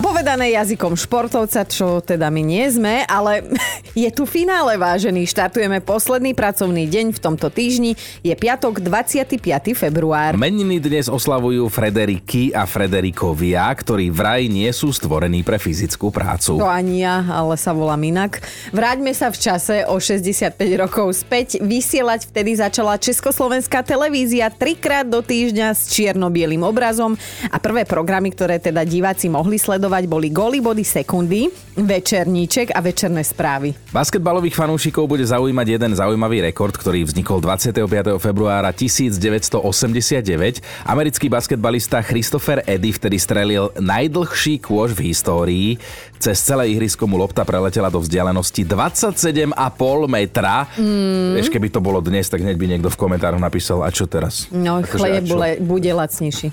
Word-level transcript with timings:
Povedané 0.00 0.56
jazykom 0.56 0.96
športovca, 0.96 1.60
čo 1.68 2.00
teda 2.00 2.32
my 2.32 2.40
nie 2.40 2.64
sme, 2.72 3.04
ale 3.04 3.44
je 3.92 4.08
tu 4.08 4.24
finále, 4.24 4.80
vážený. 4.80 5.28
Štartujeme 5.28 5.84
posledný 5.84 6.32
pracovný 6.32 6.88
deň 6.88 7.12
v 7.12 7.20
tomto 7.20 7.52
týždni. 7.52 8.00
Je 8.24 8.32
piatok 8.32 8.80
25. 8.80 9.36
február. 9.76 10.40
Meniny 10.40 10.80
dnes 10.80 11.12
oslavujú 11.12 11.68
Frederiky 11.68 12.48
a 12.56 12.64
Frederikovia, 12.64 13.68
ktorí 13.68 14.08
vraj 14.08 14.48
nie 14.48 14.72
sú 14.72 14.88
stvorení 14.88 15.44
pre 15.44 15.60
fyzickú 15.60 16.08
prácu. 16.08 16.56
To 16.56 16.64
ani 16.64 17.04
ja, 17.04 17.20
ale 17.28 17.60
sa 17.60 17.76
volám 17.76 18.00
inak. 18.00 18.40
Vráťme 18.72 19.12
sa 19.12 19.28
v 19.28 19.36
čase 19.36 19.84
o 19.84 20.00
65 20.00 20.56
rokov 20.80 21.12
späť. 21.12 21.60
Vysielať 21.60 22.24
vtedy 22.32 22.56
začala 22.56 22.96
Československá 22.96 23.84
televízia 23.84 24.48
trikrát 24.48 25.04
do 25.04 25.20
týždňa 25.20 25.76
s 25.76 25.92
čierno-bielým 25.92 26.64
obrazom 26.64 27.20
a 27.52 27.60
prvé 27.60 27.84
programy, 27.84 28.32
ktoré 28.32 28.56
teda 28.56 28.80
diváci 28.88 29.28
mohli 29.28 29.60
sledovať 29.60 29.89
sledovať 29.90 30.06
boli 30.06 30.30
Goly 30.30 30.62
body 30.62 30.86
sekundy, 30.86 31.50
Večerníček 31.74 32.70
a 32.70 32.78
Večerné 32.78 33.26
správy. 33.26 33.74
Basketbalových 33.90 34.54
fanúšikov 34.54 35.10
bude 35.10 35.26
zaujímať 35.26 35.66
jeden 35.66 35.98
zaujímavý 35.98 36.46
rekord, 36.46 36.70
ktorý 36.70 37.02
vznikol 37.10 37.42
25. 37.42 38.14
februára 38.22 38.70
1989. 38.70 40.62
Americký 40.86 41.26
basketbalista 41.26 41.98
Christopher 42.06 42.62
Eddy 42.70 42.94
vtedy 42.94 43.18
strelil 43.18 43.74
najdlhší 43.82 44.62
kôž 44.62 44.94
v 44.94 45.10
histórii. 45.10 45.68
Cez 46.20 46.36
celé 46.44 46.76
ihrisko 46.76 47.08
mu 47.08 47.16
lopta 47.16 47.48
preletela 47.48 47.88
do 47.88 47.96
vzdialenosti 47.96 48.68
27,5 48.68 49.56
metra. 50.04 50.68
Mm. 50.76 51.40
Vieš, 51.40 51.48
keby 51.48 51.72
to 51.72 51.80
bolo 51.80 52.04
dnes, 52.04 52.28
tak 52.28 52.44
hneď 52.44 52.60
by 52.60 52.66
niekto 52.76 52.92
v 52.92 52.96
komentároch 53.00 53.40
napísal, 53.40 53.80
a 53.80 53.88
čo 53.88 54.04
teraz? 54.04 54.44
No, 54.52 54.84
Akože, 54.84 55.00
chleb 55.00 55.16
a 55.16 55.20
čo? 55.24 55.32
bude, 55.32 55.50
bude 55.64 55.90
lacnejší. 55.96 56.52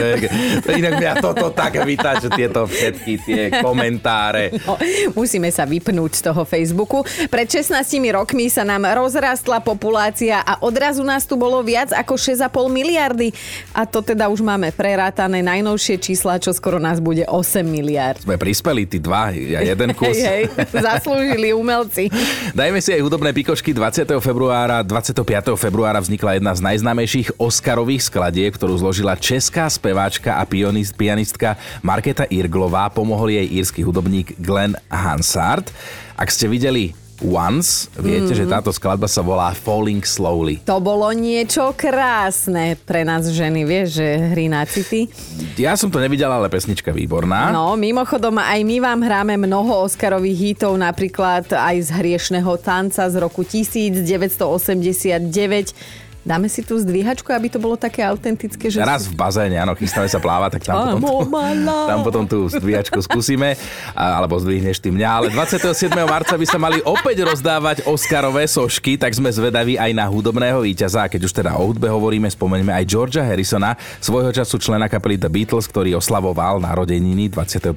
Inak 0.84 0.92
mňa 1.00 1.12
toto 1.24 1.48
tak 1.48 1.80
vytáča 1.80 2.28
tieto 2.28 2.68
všetky 2.68 3.12
tie 3.24 3.42
komentáre. 3.64 4.52
No, 4.68 4.76
musíme 5.16 5.48
sa 5.48 5.64
vypnúť 5.64 6.20
z 6.20 6.22
toho 6.30 6.44
Facebooku. 6.44 7.00
Pred 7.32 7.48
16 7.48 7.80
rokmi 8.12 8.52
sa 8.52 8.60
nám 8.60 8.84
rozrastla 8.92 9.64
populácia 9.64 10.44
a 10.44 10.60
odrazu 10.60 11.00
nás 11.00 11.24
tu 11.24 11.40
bolo 11.40 11.64
viac 11.64 11.96
ako 11.96 12.20
6,5 12.20 12.68
miliardy. 12.68 13.32
A 13.72 13.88
to 13.88 14.04
teda 14.04 14.28
už 14.28 14.44
máme 14.44 14.68
prerátané 14.76 15.40
najnovšie 15.40 15.96
čísla, 15.96 16.36
čo 16.36 16.52
skoro 16.52 16.76
nás 16.76 17.00
bude 17.00 17.24
8 17.24 17.64
miliard. 17.64 18.20
Sme 18.20 18.36
prispeli, 18.36 18.89
tí 18.90 18.98
dva, 18.98 19.30
ja 19.30 19.62
jeden 19.62 19.94
kus. 19.94 20.18
Hej, 20.18 20.50
hej, 20.50 20.66
zaslúžili 20.74 21.54
umelci. 21.54 22.10
Dajme 22.58 22.82
si 22.82 22.90
aj 22.90 23.06
hudobné 23.06 23.30
pikošky. 23.30 23.70
20. 23.70 24.10
februára, 24.18 24.82
25. 24.82 25.22
februára 25.54 26.02
vznikla 26.02 26.42
jedna 26.42 26.52
z 26.58 26.60
najznámejších 26.66 27.38
Oscarových 27.38 28.10
skladieb, 28.10 28.50
ktorú 28.58 28.74
zložila 28.74 29.14
česká 29.14 29.70
speváčka 29.70 30.36
a 30.36 30.42
pianist, 30.42 30.98
pianistka 30.98 31.54
Marketa 31.86 32.26
Irglová. 32.26 32.90
Pomohol 32.90 33.38
jej 33.38 33.46
írsky 33.62 33.86
hudobník 33.86 34.34
Glenn 34.42 34.74
Hansard. 34.90 35.70
Ak 36.18 36.34
ste 36.34 36.50
videli 36.50 36.92
Once, 37.20 37.92
viete, 38.00 38.32
mm. 38.32 38.36
že 38.36 38.44
táto 38.48 38.72
skladba 38.72 39.04
sa 39.04 39.20
volá 39.20 39.52
Falling 39.52 40.00
Slowly. 40.00 40.64
To 40.64 40.80
bolo 40.80 41.12
niečo 41.12 41.76
krásne 41.76 42.80
pre 42.88 43.04
nás 43.04 43.28
ženy, 43.28 43.68
vieš, 43.68 44.00
že 44.00 44.08
hry 44.32 44.48
na 44.48 44.64
city. 44.64 45.12
Ja 45.60 45.76
som 45.76 45.92
to 45.92 46.00
nevidel, 46.00 46.32
ale 46.32 46.48
pesnička 46.48 46.90
výborná. 46.90 47.52
No, 47.52 47.76
mimochodom, 47.76 48.40
aj 48.40 48.60
my 48.64 48.76
vám 48.80 49.00
hráme 49.04 49.36
mnoho 49.36 49.84
Oscarových 49.84 50.56
hitov, 50.56 50.72
napríklad 50.80 51.44
aj 51.52 51.76
z 51.86 51.88
Hriešného 51.92 52.52
tanca 52.60 53.04
z 53.04 53.14
roku 53.20 53.44
1989. 53.44 56.00
Dáme 56.20 56.52
si 56.52 56.60
tú 56.60 56.76
zdvíhačku, 56.76 57.32
aby 57.32 57.48
to 57.48 57.56
bolo 57.56 57.80
také 57.80 58.04
autentické, 58.04 58.68
že... 58.68 58.84
Raz 58.84 59.08
v 59.08 59.16
bazéne, 59.16 59.56
áno, 59.56 59.72
chystáme 59.72 60.04
sa 60.04 60.20
plávať, 60.20 60.60
tak 60.60 60.68
tam 60.68 61.00
potom, 61.00 61.00
tú, 61.00 61.16
tam 61.90 61.98
potom 62.04 62.24
tú 62.28 62.38
zdvíhačku 62.44 63.00
skúsime, 63.00 63.56
a, 63.96 64.20
alebo 64.20 64.36
zdvihneš 64.36 64.84
ty 64.84 64.92
mňa. 64.92 65.08
Ale 65.08 65.26
27. 65.32 65.88
marca 66.04 66.36
by 66.36 66.44
sa 66.44 66.60
mali 66.60 66.84
opäť 66.84 67.24
rozdávať 67.24 67.88
Oscarové 67.88 68.44
sošky, 68.44 69.00
tak 69.00 69.16
sme 69.16 69.32
zvedaví 69.32 69.80
aj 69.80 69.96
na 69.96 70.04
hudobného 70.04 70.60
víťaza. 70.60 71.08
Keď 71.08 71.20
už 71.24 71.32
teda 71.32 71.56
o 71.56 71.64
hudbe 71.64 71.88
hovoríme, 71.88 72.28
spomeňme 72.28 72.76
aj 72.76 72.84
Georgia 72.84 73.24
Harrisona, 73.24 73.80
svojho 74.04 74.28
času 74.28 74.60
člena 74.60 74.92
kapely 74.92 75.16
The 75.16 75.32
Beatles, 75.32 75.64
ktorý 75.72 75.96
oslavoval 75.96 76.60
narodeniny 76.60 77.32
25. 77.32 77.72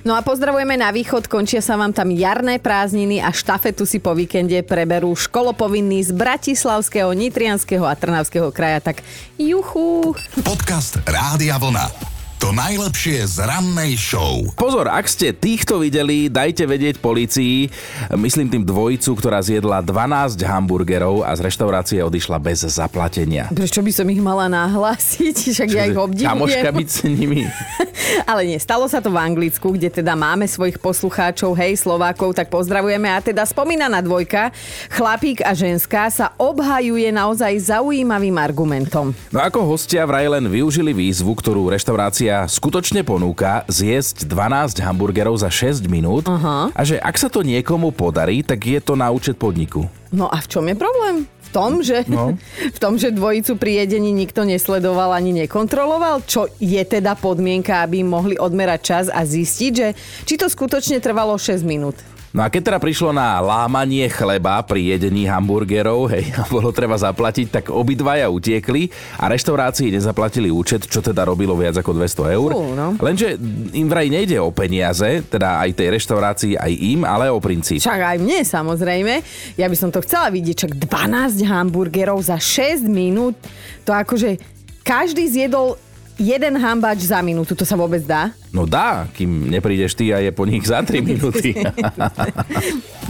No 0.00 0.16
a 0.16 0.24
pozdravujeme 0.24 0.80
na 0.80 0.88
východ, 0.88 1.28
končia 1.28 1.60
sa 1.60 1.76
vám 1.76 1.92
tam 1.92 2.08
jarné 2.08 2.56
prázdniny 2.56 3.20
a 3.20 3.28
štafetu 3.36 3.84
si 3.84 4.00
po 4.00 4.16
víkende 4.16 4.64
preberú 4.64 5.12
školopovinní 5.12 6.00
z 6.00 6.16
Bratislavského, 6.16 7.12
Nitrianského 7.12 7.65
a 7.74 7.94
Trnavského 7.94 8.52
kraja, 8.52 8.80
tak 8.80 9.02
juchu. 9.38 10.14
Podcast 10.44 10.98
Rádia 11.06 11.58
Vlna. 11.58 12.15
To 12.46 12.54
najlepšie 12.54 13.26
z 13.26 13.42
rannej 13.42 13.98
show. 13.98 14.46
Pozor, 14.54 14.86
ak 14.86 15.10
ste 15.10 15.34
týchto 15.34 15.82
videli, 15.82 16.30
dajte 16.30 16.62
vedieť 16.62 17.02
policii. 17.02 17.66
Myslím 18.14 18.46
tým 18.46 18.62
dvojicu, 18.62 19.18
ktorá 19.18 19.42
zjedla 19.42 19.82
12 19.82 20.38
hamburgerov 20.46 21.26
a 21.26 21.34
z 21.34 21.42
reštaurácie 21.42 21.98
odišla 22.06 22.38
bez 22.38 22.62
zaplatenia. 22.70 23.50
Prečo 23.50 23.82
by 23.82 23.90
som 23.90 24.06
ich 24.14 24.22
mala 24.22 24.46
nahlásiť? 24.46 25.34
Však 25.58 25.68
ja 25.74 25.90
ich 25.90 25.98
obdivujem. 25.98 26.38
Kamoška 26.38 26.70
byť 26.70 26.86
s 26.86 26.98
nimi. 27.10 27.50
Ale 28.30 28.46
nie, 28.46 28.62
stalo 28.62 28.86
sa 28.86 29.02
to 29.02 29.10
v 29.10 29.18
Anglicku, 29.18 29.74
kde 29.74 29.90
teda 29.90 30.14
máme 30.14 30.46
svojich 30.46 30.78
poslucháčov, 30.78 31.50
hej, 31.58 31.74
Slovákov, 31.74 32.38
tak 32.38 32.46
pozdravujeme. 32.46 33.10
A 33.10 33.18
teda 33.18 33.42
spomínaná 33.42 33.98
dvojka, 34.06 34.54
chlapík 34.94 35.42
a 35.42 35.50
ženská, 35.50 36.14
sa 36.14 36.30
obhajuje 36.38 37.10
naozaj 37.10 37.74
zaujímavým 37.74 38.38
argumentom. 38.38 39.10
No 39.34 39.42
ako 39.42 39.66
hostia 39.66 40.06
vraj 40.06 40.30
len 40.30 40.46
využili 40.46 40.94
výzvu, 40.94 41.34
ktorú 41.34 41.74
reštaurácia 41.74 42.35
skutočne 42.44 43.00
ponúka 43.00 43.64
zjesť 43.72 44.28
12 44.28 44.84
hamburgerov 44.84 45.40
za 45.40 45.48
6 45.48 45.88
minút 45.88 46.28
Aha. 46.28 46.68
a 46.76 46.80
že 46.84 47.00
ak 47.00 47.16
sa 47.16 47.32
to 47.32 47.40
niekomu 47.40 47.88
podarí, 47.88 48.44
tak 48.44 48.68
je 48.68 48.76
to 48.84 48.92
na 48.92 49.08
účet 49.08 49.40
podniku. 49.40 49.88
No 50.12 50.28
a 50.28 50.36
v 50.36 50.46
čom 50.46 50.68
je 50.68 50.76
problém? 50.76 51.16
V 51.24 51.48
tom, 51.54 51.80
že, 51.80 52.04
No. 52.04 52.36
v 52.76 52.78
tom, 52.82 53.00
že 53.00 53.08
dvojicu 53.08 53.56
pri 53.56 53.88
jedení 53.88 54.12
nikto 54.12 54.44
nesledoval 54.44 55.16
ani 55.16 55.32
nekontroloval, 55.32 56.20
čo 56.28 56.52
je 56.60 56.82
teda 56.84 57.16
podmienka, 57.16 57.80
aby 57.80 58.04
mohli 58.04 58.36
odmerať 58.36 58.80
čas 58.84 59.04
a 59.08 59.24
zistiť, 59.24 59.72
že 59.72 59.96
či 60.28 60.36
to 60.36 60.52
skutočne 60.52 61.00
trvalo 61.00 61.32
6 61.40 61.64
minút. 61.64 61.96
No 62.36 62.44
a 62.44 62.52
keď 62.52 62.68
teda 62.68 62.78
prišlo 62.84 63.16
na 63.16 63.40
lámanie 63.40 64.12
chleba 64.12 64.60
pri 64.60 64.92
jedení 64.92 65.24
hamburgerov, 65.24 66.12
hej, 66.12 66.36
a 66.36 66.44
bolo 66.52 66.68
treba 66.68 66.92
zaplatiť, 66.92 67.48
tak 67.48 67.64
obidvaja 67.72 68.28
utiekli 68.28 68.92
a 69.16 69.32
reštaurácii 69.32 69.96
nezaplatili 69.96 70.52
účet, 70.52 70.84
čo 70.84 71.00
teda 71.00 71.24
robilo 71.24 71.56
viac 71.56 71.80
ako 71.80 71.96
200 71.96 72.36
eur. 72.36 72.50
Fú, 72.52 72.76
no. 72.76 72.92
Lenže 73.00 73.40
im 73.72 73.88
vraj 73.88 74.12
nejde 74.12 74.36
o 74.36 74.52
peniaze, 74.52 75.24
teda 75.24 75.64
aj 75.64 75.80
tej 75.80 75.88
reštaurácii, 75.96 76.52
aj 76.60 76.72
im, 76.76 77.08
ale 77.08 77.32
o 77.32 77.40
princíp. 77.40 77.80
Však 77.80 78.04
aj 78.04 78.18
mne 78.20 78.44
samozrejme. 78.44 79.14
Ja 79.56 79.72
by 79.72 79.76
som 79.80 79.88
to 79.88 80.04
chcela 80.04 80.28
vidieť, 80.28 80.68
čak 80.68 80.72
12 80.76 81.40
hamburgerov 81.40 82.20
za 82.20 82.36
6 82.36 82.84
minút. 82.84 83.40
To 83.88 83.96
akože 83.96 84.36
každý 84.84 85.24
zjedol 85.24 85.80
jeden 86.20 86.56
hambač 86.60 87.04
za 87.04 87.20
minútu, 87.20 87.56
to 87.56 87.64
sa 87.64 87.76
vôbec 87.76 88.04
dá? 88.04 88.32
No 88.54 88.62
dá, 88.64 89.10
kým 89.10 89.50
neprídeš 89.50 89.98
ty 89.98 90.14
a 90.14 90.22
je 90.22 90.30
po 90.30 90.46
nich 90.46 90.62
za 90.62 90.78
3 90.80 91.02
minúty. 91.02 91.50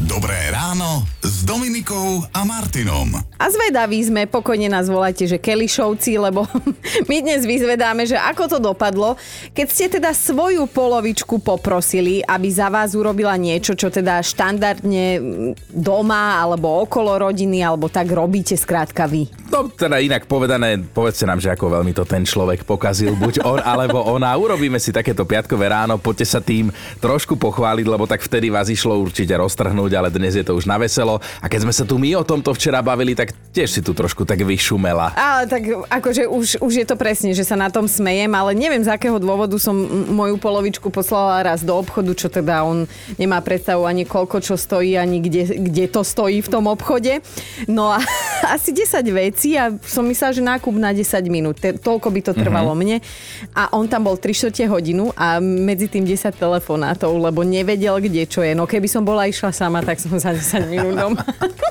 Dobré 0.06 0.48
ráno 0.48 1.04
s 1.20 1.44
Dominikou 1.44 2.24
a 2.32 2.41
Martinom. 2.48 3.12
A 3.36 3.46
zvedaví 3.52 4.00
sme, 4.00 4.25
pokojne 4.25 4.72
nás 4.72 4.88
volajte, 4.88 5.28
že 5.28 5.36
Kelišovci, 5.36 6.16
lebo 6.16 6.48
my 7.10 7.16
dnes 7.20 7.44
vyzvedáme, 7.44 8.08
že 8.08 8.16
ako 8.16 8.56
to 8.56 8.58
dopadlo, 8.62 9.20
keď 9.52 9.66
ste 9.69 9.86
teda 9.92 10.16
svoju 10.16 10.64
polovičku 10.72 11.44
poprosili, 11.44 12.25
aby 12.25 12.48
za 12.48 12.72
vás 12.72 12.96
urobila 12.96 13.36
niečo, 13.36 13.76
čo 13.76 13.92
teda 13.92 14.25
štandardne 14.25 15.20
doma 15.69 16.41
alebo 16.41 16.80
okolo 16.88 17.20
rodiny, 17.20 17.60
alebo 17.60 17.92
tak 17.92 18.08
robíte 18.08 18.56
skrátka 18.56 19.04
vy. 19.04 19.28
No 19.52 19.69
teda 19.69 20.00
inak 20.00 20.25
povedané, 20.25 20.80
povedzte 20.80 21.28
nám, 21.28 21.44
že 21.44 21.52
ako 21.52 21.76
veľmi 21.76 21.93
to 21.93 22.08
ten 22.08 22.25
človek 22.25 22.64
pokazil, 22.64 23.12
buď 23.19 23.44
on 23.44 23.61
alebo 23.61 24.00
ona. 24.00 24.32
Urobíme 24.32 24.81
si 24.81 24.96
takéto 24.96 25.25
piatkové 25.26 25.69
ráno, 25.69 25.99
poďte 25.99 26.26
sa 26.26 26.40
tým 26.40 26.70
trošku 27.02 27.37
pochváliť, 27.37 27.87
lebo 27.87 28.06
tak 28.06 28.23
vtedy 28.23 28.49
vás 28.49 28.70
išlo 28.70 28.96
určite 28.96 29.34
roztrhnúť, 29.34 29.93
ale 29.99 30.08
dnes 30.08 30.38
je 30.38 30.46
to 30.46 30.55
už 30.55 30.64
na 30.64 30.78
veselo. 30.78 31.19
A 31.43 31.50
keď 31.50 31.69
sme 31.69 31.75
sa 31.75 31.84
tu 31.84 31.99
my 31.99 32.14
o 32.17 32.25
tomto 32.25 32.55
včera 32.55 32.81
bavili, 32.81 33.12
tak 33.12 33.34
tiež 33.52 33.69
si 33.69 33.81
tu 33.82 33.93
trošku 33.93 34.23
tak 34.23 34.40
vyšumela. 34.40 35.12
Ale 35.19 35.50
tak 35.50 35.62
akože 35.90 36.31
už, 36.31 36.62
už 36.62 36.73
je 36.73 36.87
to 36.87 36.96
presne, 36.96 37.34
že 37.34 37.43
sa 37.43 37.58
na 37.58 37.69
tom 37.69 37.90
smejem, 37.90 38.31
ale 38.32 38.55
neviem 38.55 38.81
z 38.81 38.94
akého 38.94 39.19
dôvodu 39.19 39.58
som 39.58 39.75
moju 40.08 40.38
polovičku 40.38 40.88
poslala 40.88 41.43
raz 41.43 41.67
do 41.67 41.75
obchodu, 41.75 42.14
čo 42.14 42.28
teda 42.31 42.62
on 42.62 42.87
nemá 43.19 43.43
predstavu 43.43 43.82
ani 43.84 44.06
koľko 44.06 44.38
čo 44.38 44.55
stojí, 44.55 44.94
ani 44.94 45.19
kde, 45.19 45.58
kde 45.58 45.84
to 45.90 46.06
stojí 46.06 46.38
v 46.40 46.49
tom 46.49 46.70
obchode. 46.70 47.19
No 47.67 47.90
a 47.90 47.99
asi 48.56 48.71
10 48.73 49.03
vecí 49.12 49.56
a 49.56 49.73
som 49.83 50.05
myslela, 50.05 50.33
že 50.37 50.43
nákup 50.44 50.75
na 50.77 50.93
10 50.93 51.06
minút. 51.33 51.56
Te, 51.61 51.73
toľko 51.77 52.09
by 52.12 52.21
to 52.21 52.33
trvalo 52.37 52.77
mm-hmm. 52.77 53.00
mne. 53.00 53.56
A 53.56 53.73
on 53.73 53.88
tam 53.88 54.05
bol 54.06 54.17
3 54.19 54.33
čtvrte 54.33 54.65
hodinu 54.69 55.11
a 55.17 55.41
medzi 55.41 55.88
tým 55.88 56.05
10 56.05 56.37
telefonátov, 56.37 57.17
lebo 57.17 57.41
nevedel, 57.47 57.97
kde 58.03 58.29
čo 58.29 58.44
je. 58.44 58.53
No 58.53 58.69
keby 58.69 58.88
som 58.91 59.03
bola 59.03 59.29
išla 59.31 59.50
sama, 59.55 59.81
tak 59.81 59.97
som 60.03 60.12
za 60.17 60.35
10 60.35 60.69
minút 60.69 60.94
doma. 60.97 61.23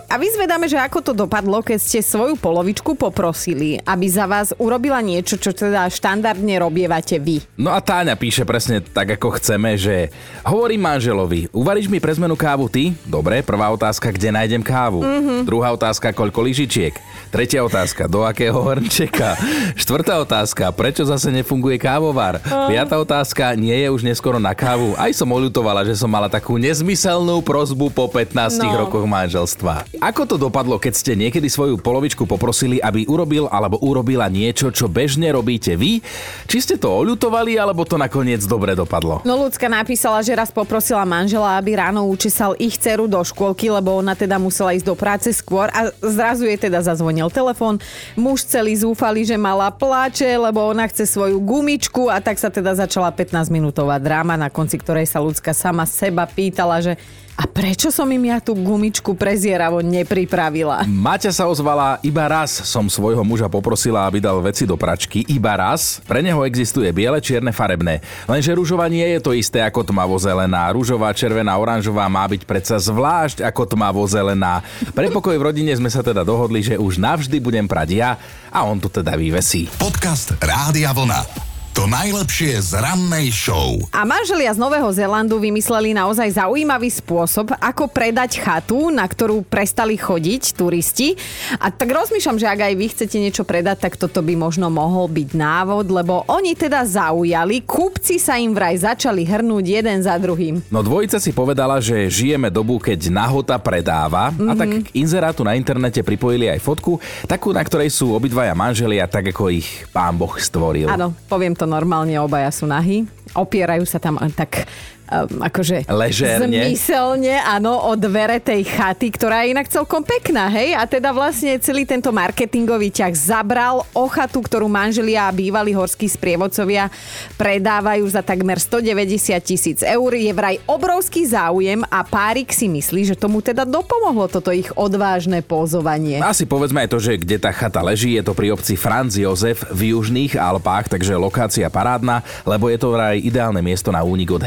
A 0.10 0.16
vyzvedáme, 0.16 0.72
že 0.72 0.80
ako 0.80 1.12
to 1.12 1.12
dopadlo, 1.12 1.60
keď 1.60 1.76
ste 1.82 2.00
svoju 2.00 2.40
polovičku 2.40 2.96
poprosili, 2.96 3.84
aby 3.84 4.06
za 4.08 4.24
vás 4.24 4.56
urobila 4.56 5.04
niečo, 5.04 5.36
čo 5.36 5.52
teda 5.52 5.92
štandardne 5.92 6.56
robievate 6.56 7.20
vy. 7.20 7.44
No 7.60 7.76
a 7.76 7.84
Táňa 7.84 8.16
píše 8.16 8.48
presne 8.48 8.80
tak, 8.80 9.20
ako 9.20 9.36
chceme, 9.36 9.76
že 9.76 10.08
hovorím 10.48 10.88
manželovi, 10.88 11.52
uvaríš 11.52 11.92
mi 11.92 12.00
pre 12.00 12.16
zmenu 12.16 12.40
kávu 12.40 12.72
ty? 12.72 12.96
Dobre, 13.04 13.44
prvá 13.44 13.68
otázka, 13.76 14.08
kde 14.16 14.32
nájdem 14.32 14.64
kávu? 14.64 15.04
Mm-hmm. 15.04 15.40
Druhá 15.44 15.76
otázka, 15.76 16.16
koľko 16.16 16.48
lyžičiek? 16.56 16.96
Tretia 17.36 17.68
otázka, 17.68 18.08
do 18.08 18.24
akého 18.24 18.56
hrnčeka? 18.56 19.36
Štvrtá 19.76 20.24
otázka, 20.24 20.72
prečo 20.72 21.04
zase 21.04 21.28
nefunguje 21.28 21.76
kávovar? 21.76 22.40
Piatá 22.72 22.96
otázka, 22.96 23.60
nie 23.60 23.76
je 23.76 23.92
už 23.92 24.08
neskoro 24.08 24.40
na 24.40 24.56
kávu? 24.56 24.96
Aj 24.96 25.12
som 25.12 25.28
oľutovala, 25.28 25.84
že 25.84 26.00
som 26.00 26.08
mala 26.08 26.32
takú 26.32 26.56
nezmyselnú 26.56 27.44
prozbu 27.44 27.92
po 27.92 28.08
15 28.08 28.64
No. 28.64 28.88
rokoch 28.88 29.04
manželstva. 29.04 29.84
Ako 30.00 30.24
to 30.24 30.40
dopadlo, 30.40 30.80
keď 30.80 30.94
ste 30.96 31.12
niekedy 31.12 31.52
svoju 31.52 31.76
polovičku 31.76 32.24
poprosili, 32.24 32.80
aby 32.80 33.04
urobil 33.04 33.52
alebo 33.52 33.84
urobila 33.84 34.32
niečo, 34.32 34.72
čo 34.72 34.88
bežne 34.88 35.28
robíte 35.36 35.76
vy? 35.76 36.00
Či 36.48 36.58
ste 36.64 36.76
to 36.80 36.88
oľutovali, 36.88 37.60
alebo 37.60 37.84
to 37.84 38.00
nakoniec 38.00 38.40
dobre 38.48 38.80
dopadlo? 38.80 39.28
No 39.28 39.36
ľudská 39.44 39.68
napísala, 39.68 40.24
že 40.24 40.32
raz 40.32 40.56
poprosila 40.56 41.04
manžela, 41.04 41.60
aby 41.60 41.76
ráno 41.76 42.08
učesal 42.08 42.56
ich 42.56 42.80
dceru 42.80 43.12
do 43.12 43.20
škôlky, 43.20 43.68
lebo 43.68 44.00
ona 44.00 44.16
teda 44.16 44.40
musela 44.40 44.72
ísť 44.72 44.88
do 44.88 44.96
práce 44.96 45.28
skôr 45.36 45.68
a 45.76 45.92
zrazu 46.00 46.45
jej 46.46 46.58
teda 46.58 46.82
zazvonil 46.86 47.28
telefón. 47.34 47.82
Muž 48.14 48.46
celý 48.46 48.78
zúfali, 48.78 49.26
že 49.26 49.36
mala 49.36 49.74
plače, 49.74 50.38
lebo 50.38 50.62
ona 50.72 50.86
chce 50.88 51.10
svoju 51.10 51.42
gumičku 51.42 52.08
a 52.08 52.22
tak 52.22 52.38
sa 52.38 52.54
teda 52.54 52.78
začala 52.78 53.12
15-minútová 53.12 53.98
dráma, 54.00 54.40
na 54.40 54.54
konci 54.54 54.78
ktorej 54.80 55.10
sa 55.10 55.20
ľudská 55.20 55.52
sama 55.52 55.84
seba 55.84 56.24
pýtala, 56.30 56.80
že 56.80 56.94
a 57.36 57.44
prečo 57.44 57.92
som 57.92 58.08
im 58.08 58.32
ja 58.32 58.40
tú 58.40 58.56
gumičku 58.56 59.12
prezieravo 59.12 59.84
nepripravila? 59.84 60.88
Maťa 60.88 61.36
sa 61.36 61.52
ozvala, 61.52 62.00
iba 62.00 62.24
raz 62.32 62.64
som 62.64 62.88
svojho 62.88 63.28
muža 63.28 63.52
poprosila, 63.52 64.08
aby 64.08 64.24
dal 64.24 64.40
veci 64.40 64.64
do 64.64 64.80
pračky. 64.80 65.28
Iba 65.28 65.60
raz. 65.60 66.00
Pre 66.08 66.24
neho 66.24 66.48
existuje 66.48 66.88
biele, 66.96 67.20
čierne, 67.20 67.52
farebné. 67.52 68.00
Lenže 68.24 68.56
rúžová 68.56 68.88
nie 68.88 69.04
je 69.04 69.20
to 69.20 69.36
isté 69.36 69.60
ako 69.60 69.84
tmavo-zelená. 69.84 70.72
Rúžová, 70.72 71.12
červená, 71.12 71.60
oranžová 71.60 72.08
má 72.08 72.24
byť 72.24 72.48
predsa 72.48 72.80
zvlášť 72.80 73.44
ako 73.44 73.68
tmavo-zelená. 73.68 74.64
Pre 74.96 75.08
pokoj 75.12 75.36
v 75.36 75.46
rodine 75.52 75.76
sme 75.76 75.92
sa 75.92 76.00
teda 76.00 76.24
dohodli, 76.24 76.64
že 76.64 76.80
už 76.80 77.04
navždy 77.04 77.44
budem 77.44 77.68
prať 77.68 77.90
ja 78.00 78.16
a 78.48 78.64
on 78.64 78.80
tu 78.80 78.88
teda 78.88 79.20
vyvesí. 79.20 79.68
Podcast 79.76 80.40
Rádia 80.40 80.96
Vlna. 80.96 81.55
To 81.76 81.92
najlepšie 81.92 82.56
z 82.72 82.80
rannej 82.80 83.36
show. 83.36 83.76
A 83.92 84.08
manželia 84.08 84.48
z 84.56 84.64
Nového 84.64 84.88
Zélandu 84.96 85.36
vymysleli 85.44 85.92
naozaj 85.92 86.40
zaujímavý 86.40 86.88
spôsob, 86.88 87.52
ako 87.60 87.92
predať 87.92 88.40
chatu, 88.40 88.88
na 88.88 89.04
ktorú 89.04 89.44
prestali 89.44 90.00
chodiť 90.00 90.56
turisti. 90.56 91.20
A 91.60 91.76
tak 91.76 91.92
rozmýšľam, 91.92 92.40
že 92.40 92.48
ak 92.48 92.72
aj 92.72 92.74
vy 92.80 92.86
chcete 92.96 93.18
niečo 93.20 93.44
predať, 93.44 93.84
tak 93.84 94.00
toto 94.00 94.24
by 94.24 94.40
možno 94.40 94.72
mohol 94.72 95.12
byť 95.12 95.36
návod, 95.36 95.92
lebo 95.92 96.24
oni 96.32 96.56
teda 96.56 96.88
zaujali, 96.88 97.68
kúpci 97.68 98.24
sa 98.24 98.40
im 98.40 98.56
vraj 98.56 98.80
začali 98.80 99.28
hrnúť 99.28 99.66
jeden 99.68 100.00
za 100.00 100.16
druhým. 100.16 100.64
No 100.72 100.80
dvojica 100.80 101.20
si 101.20 101.36
povedala, 101.36 101.84
že 101.84 102.08
žijeme 102.08 102.48
dobu, 102.48 102.80
keď 102.80 103.12
nahota 103.12 103.60
predáva 103.60 104.32
mm-hmm. 104.32 104.48
a 104.48 104.52
tak 104.56 104.70
k 104.80 104.96
inzerátu 104.96 105.44
na 105.44 105.60
internete 105.60 106.00
pripojili 106.08 106.48
aj 106.56 106.64
fotku, 106.64 107.04
takú, 107.28 107.52
na 107.52 107.60
ktorej 107.60 107.92
sú 107.92 108.16
obidvaja 108.16 108.56
manželia, 108.56 109.12
tak 109.12 109.36
ako 109.36 109.52
ich 109.52 109.84
pán 109.92 110.16
Boh 110.16 110.40
stvoril. 110.40 110.88
Áno, 110.88 111.12
poviem 111.28 111.52
to 111.52 111.65
normálne, 111.68 112.18
obaja 112.22 112.50
sú 112.54 112.70
nahy. 112.70 113.04
Opierajú 113.36 113.84
sa 113.84 114.00
tam 114.00 114.16
tak 114.32 114.66
um, 115.10 115.42
akože 115.46 115.86
Ležérne. 115.90 116.50
zmyselne, 116.50 117.42
áno, 117.42 117.90
o 117.90 117.94
dvere 117.98 118.42
tej 118.42 118.66
chaty, 118.66 119.14
ktorá 119.14 119.46
je 119.46 119.54
inak 119.54 119.68
celkom 119.70 120.02
pekná, 120.02 120.50
hej? 120.50 120.74
A 120.74 120.86
teda 120.90 121.14
vlastne 121.14 121.58
celý 121.62 121.86
tento 121.86 122.10
marketingový 122.10 122.90
ťah 122.92 123.14
zabral 123.14 123.86
o 123.94 124.06
chatu, 124.10 124.42
ktorú 124.42 124.66
manželia 124.70 125.30
a 125.30 125.36
bývalí 125.36 125.74
horskí 125.74 126.10
sprievodcovia 126.10 126.90
predávajú 127.36 128.06
za 128.10 128.22
takmer 128.26 128.58
190 128.58 129.36
tisíc 129.42 129.80
eur. 129.84 130.12
Je 130.16 130.32
vraj 130.32 130.58
obrovský 130.66 131.28
záujem 131.28 131.82
a 131.88 132.02
párik 132.06 132.50
si 132.52 132.66
myslí, 132.72 133.14
že 133.14 133.16
tomu 133.20 133.42
teda 133.42 133.68
dopomohlo 133.68 134.30
toto 134.32 134.50
ich 134.50 134.70
odvážne 134.74 135.42
pozovanie. 135.46 136.22
Asi 136.22 136.48
povedzme 136.48 136.86
aj 136.86 136.90
to, 136.92 137.00
že 137.02 137.20
kde 137.20 137.38
tá 137.38 137.52
chata 137.52 137.84
leží, 137.84 138.18
je 138.18 138.24
to 138.26 138.34
pri 138.34 138.54
obci 138.56 138.74
Franz 138.80 139.20
Jozef 139.20 139.68
v 139.70 139.94
južných 139.94 140.38
Alpách, 140.40 140.90
takže 140.90 141.18
lokácia 141.18 141.68
parádna, 141.68 142.24
lebo 142.48 142.72
je 142.72 142.78
to 142.80 142.94
vraj 142.94 143.20
ideálne 143.20 143.60
miesto 143.60 143.92
na 143.92 144.02
únik 144.02 144.32
od 144.32 144.44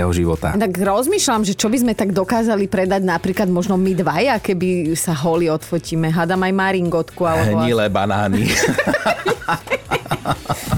hektického 0.00 0.10
života. 0.16 0.48
Tak 0.56 0.72
rozmýšľam, 0.80 1.42
že 1.44 1.54
čo 1.54 1.68
by 1.68 1.78
sme 1.84 1.92
tak 1.92 2.16
dokázali 2.16 2.66
predať 2.66 3.04
napríklad 3.04 3.48
možno 3.52 3.76
my 3.76 3.92
dvaja, 3.92 4.40
keby 4.40 4.96
sa 4.96 5.12
holi 5.12 5.52
odfotíme. 5.52 6.08
Hádam 6.08 6.40
aj 6.40 6.52
maringotku. 6.56 7.20
Alebo... 7.28 7.60
Hnilé 7.60 7.92
banány. 7.92 8.48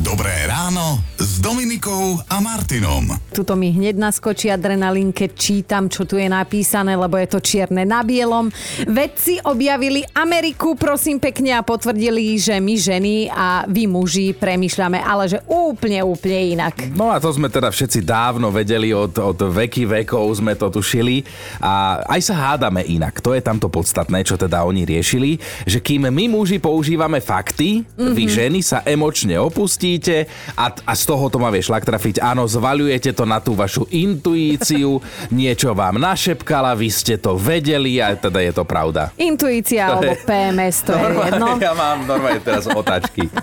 Dobré 0.07 0.47
ráno 0.47 1.03
s 1.19 1.43
Dominikou 1.43 2.15
a 2.31 2.39
Martinom. 2.39 3.11
Tuto 3.35 3.59
mi 3.59 3.75
hneď 3.75 3.99
naskočí 3.99 4.47
adrenalín, 4.47 5.11
keď 5.11 5.31
čítam, 5.35 5.91
čo 5.91 6.07
tu 6.07 6.15
je 6.15 6.31
napísané, 6.31 6.95
lebo 6.95 7.19
je 7.19 7.27
to 7.27 7.43
čierne 7.43 7.83
na 7.83 8.07
bielom. 8.07 8.55
Vedci 8.87 9.43
objavili 9.43 10.07
Ameriku, 10.15 10.79
prosím 10.79 11.19
pekne, 11.19 11.59
a 11.59 11.67
potvrdili, 11.67 12.39
že 12.39 12.63
my 12.63 12.75
ženy 12.79 13.15
a 13.35 13.67
vy 13.67 13.91
muži 13.91 14.31
premýšľame, 14.39 15.03
ale 15.03 15.27
že 15.27 15.43
úplne, 15.51 16.07
úplne 16.07 16.55
inak. 16.55 16.95
No 16.95 17.11
a 17.11 17.19
to 17.19 17.35
sme 17.35 17.51
teda 17.51 17.75
všetci 17.75 18.07
dávno 18.07 18.55
vedeli, 18.55 18.95
od, 18.95 19.19
od 19.19 19.39
veky 19.43 19.91
vekov 19.91 20.39
sme 20.39 20.55
to 20.55 20.71
tušili 20.71 21.27
a 21.59 21.99
aj 22.07 22.21
sa 22.23 22.35
hádame 22.39 22.87
inak. 22.87 23.19
To 23.19 23.35
je 23.35 23.43
tamto 23.43 23.67
podstatné, 23.67 24.23
čo 24.23 24.39
teda 24.39 24.63
oni 24.63 24.87
riešili, 24.87 25.35
že 25.67 25.83
kým 25.83 26.07
my 26.07 26.31
muži 26.31 26.63
používame 26.63 27.19
fakty, 27.19 27.83
mm-hmm. 27.83 28.15
vy 28.15 28.25
ženy 28.31 28.61
sa 28.63 28.87
emočne 28.87 29.33
opustíte 29.43 30.27
a, 30.55 30.71
a 30.71 30.93
z 30.93 31.03
toho 31.05 31.27
to 31.27 31.37
má 31.37 31.49
vie 31.49 31.61
šlak 31.61 31.83
trafiť. 31.83 32.19
Áno, 32.19 32.47
zvaľujete 32.47 33.11
to 33.13 33.25
na 33.25 33.39
tú 33.39 33.53
vašu 33.53 33.85
intuíciu, 33.89 35.03
niečo 35.33 35.73
vám 35.73 35.99
našepkala, 35.99 36.73
vy 36.73 36.89
ste 36.89 37.17
to 37.17 37.35
vedeli 37.35 37.99
a 37.99 38.15
teda 38.15 38.39
je 38.41 38.53
to 38.53 38.65
pravda. 38.65 39.11
Intuícia 39.17 39.89
To 39.89 39.93
alebo 39.99 40.15
je- 40.15 40.23
PMS, 40.23 40.77
to 40.83 40.93
je 40.93 41.03
jedno. 41.27 41.47
Ja 41.59 41.73
mám 41.73 42.05
normálne 42.05 42.41
teraz 42.41 42.65
otáčky. 42.65 43.27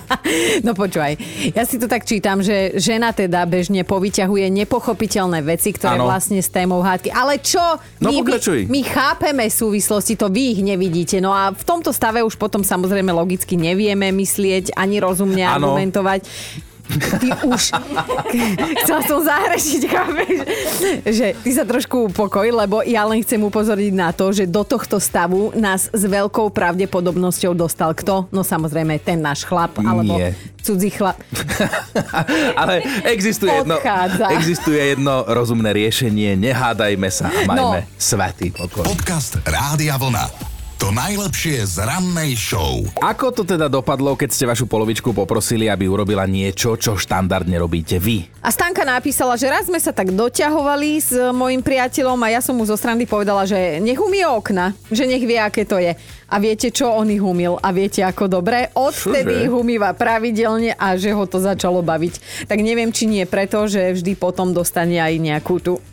No 0.62 0.78
počúvaj, 0.78 1.18
ja 1.56 1.64
si 1.66 1.82
to 1.82 1.90
tak 1.90 2.06
čítam, 2.06 2.40
že 2.40 2.78
žena 2.78 3.10
teda 3.10 3.44
bežne 3.44 3.82
povyťahuje 3.82 4.46
nepochopiteľné 4.54 5.42
veci, 5.42 5.74
ktoré 5.74 5.98
Áno. 5.98 6.06
vlastne 6.06 6.38
s 6.38 6.48
témou 6.48 6.80
hádky. 6.80 7.10
Ale 7.10 7.42
čo? 7.42 7.62
No, 7.98 8.14
my, 8.14 8.22
pokračuj. 8.22 8.70
my, 8.70 8.70
my 8.70 8.82
chápeme 8.86 9.46
súvislosti, 9.50 10.14
to 10.14 10.30
vy 10.30 10.54
ich 10.54 10.62
nevidíte. 10.62 11.18
No 11.18 11.34
a 11.34 11.50
v 11.50 11.64
tomto 11.66 11.90
stave 11.90 12.22
už 12.22 12.38
potom 12.38 12.62
samozrejme 12.62 13.10
logicky 13.10 13.58
nevieme 13.58 14.14
myslieť 14.14 14.78
ani 14.78 15.02
rozumne 15.02 15.42
Áno. 15.42 15.74
Argumentovať. 15.80 16.22
Ty 16.90 17.46
už... 17.46 17.70
Chcela 18.82 19.02
som 19.06 19.22
zahrešiť, 19.22 19.82
chápeš? 19.86 20.36
Že 21.06 21.28
ty 21.38 21.50
sa 21.54 21.62
trošku 21.62 22.10
upokoj, 22.10 22.50
lebo 22.50 22.82
ja 22.82 23.06
len 23.06 23.22
chcem 23.22 23.38
upozorniť 23.38 23.94
na 23.94 24.10
to, 24.10 24.34
že 24.34 24.50
do 24.50 24.66
tohto 24.66 24.98
stavu 24.98 25.54
nás 25.54 25.86
s 25.86 26.04
veľkou 26.04 26.50
pravdepodobnosťou 26.50 27.54
dostal 27.54 27.94
kto? 27.94 28.26
No 28.34 28.42
samozrejme 28.42 28.98
ten 28.98 29.22
náš 29.22 29.46
chlap, 29.46 29.78
alebo 29.78 30.18
Nie. 30.18 30.34
cudzí 30.60 30.90
chlap. 30.90 31.22
Ale 32.62 32.82
existuje 33.06 33.54
jedno, 33.54 33.78
existuje 34.34 34.82
jedno 34.90 35.30
rozumné 35.30 35.70
riešenie. 35.70 36.34
Nehádajme 36.34 37.10
sa 37.14 37.30
a 37.30 37.46
majme 37.46 37.86
No. 37.86 37.94
svetý 38.02 38.50
pokoj. 38.50 38.82
Podcast 38.82 39.38
Rádia 39.46 39.94
Vlna. 39.94 40.58
To 40.80 40.96
najlepšie 40.96 41.68
z 41.68 41.84
rannej 41.84 42.40
show. 42.40 42.88
Ako 43.04 43.36
to 43.36 43.44
teda 43.44 43.68
dopadlo, 43.68 44.16
keď 44.16 44.30
ste 44.32 44.48
vašu 44.48 44.64
polovičku 44.64 45.12
poprosili, 45.12 45.68
aby 45.68 45.92
urobila 45.92 46.24
niečo, 46.24 46.80
čo 46.80 46.96
štandardne 46.96 47.60
robíte 47.60 48.00
vy? 48.00 48.24
A 48.40 48.48
Stanka 48.48 48.88
napísala, 48.88 49.36
že 49.36 49.52
raz 49.52 49.68
sme 49.68 49.76
sa 49.76 49.92
tak 49.92 50.16
doťahovali 50.16 50.90
s 51.04 51.12
mojim 51.36 51.60
priateľom 51.60 52.16
a 52.24 52.32
ja 52.32 52.40
som 52.40 52.56
mu 52.56 52.64
zo 52.64 52.80
strany 52.80 53.04
povedala, 53.04 53.44
že 53.44 53.84
nech 53.84 54.00
umie 54.00 54.24
okna, 54.24 54.72
že 54.88 55.04
nech 55.04 55.20
vie, 55.28 55.36
aké 55.36 55.68
to 55.68 55.84
je. 55.84 56.00
A 56.32 56.36
viete, 56.40 56.72
čo 56.72 56.88
on 56.96 57.12
ich 57.12 57.20
umil? 57.20 57.60
A 57.60 57.76
viete, 57.76 58.00
ako 58.00 58.32
dobre? 58.40 58.72
Odvtedy 58.72 59.36
Čože? 59.36 59.46
ich 59.50 59.52
umýva 59.52 59.92
pravidelne 59.92 60.80
a 60.80 60.96
že 60.96 61.12
ho 61.12 61.28
to 61.28 61.44
začalo 61.44 61.84
baviť. 61.84 62.48
Tak 62.48 62.56
neviem, 62.64 62.96
či 62.96 63.04
nie 63.04 63.28
preto, 63.28 63.68
že 63.68 64.00
vždy 64.00 64.16
potom 64.16 64.56
dostane 64.56 64.96
aj 64.96 65.12
nejakú 65.20 65.60
tú 65.60 65.84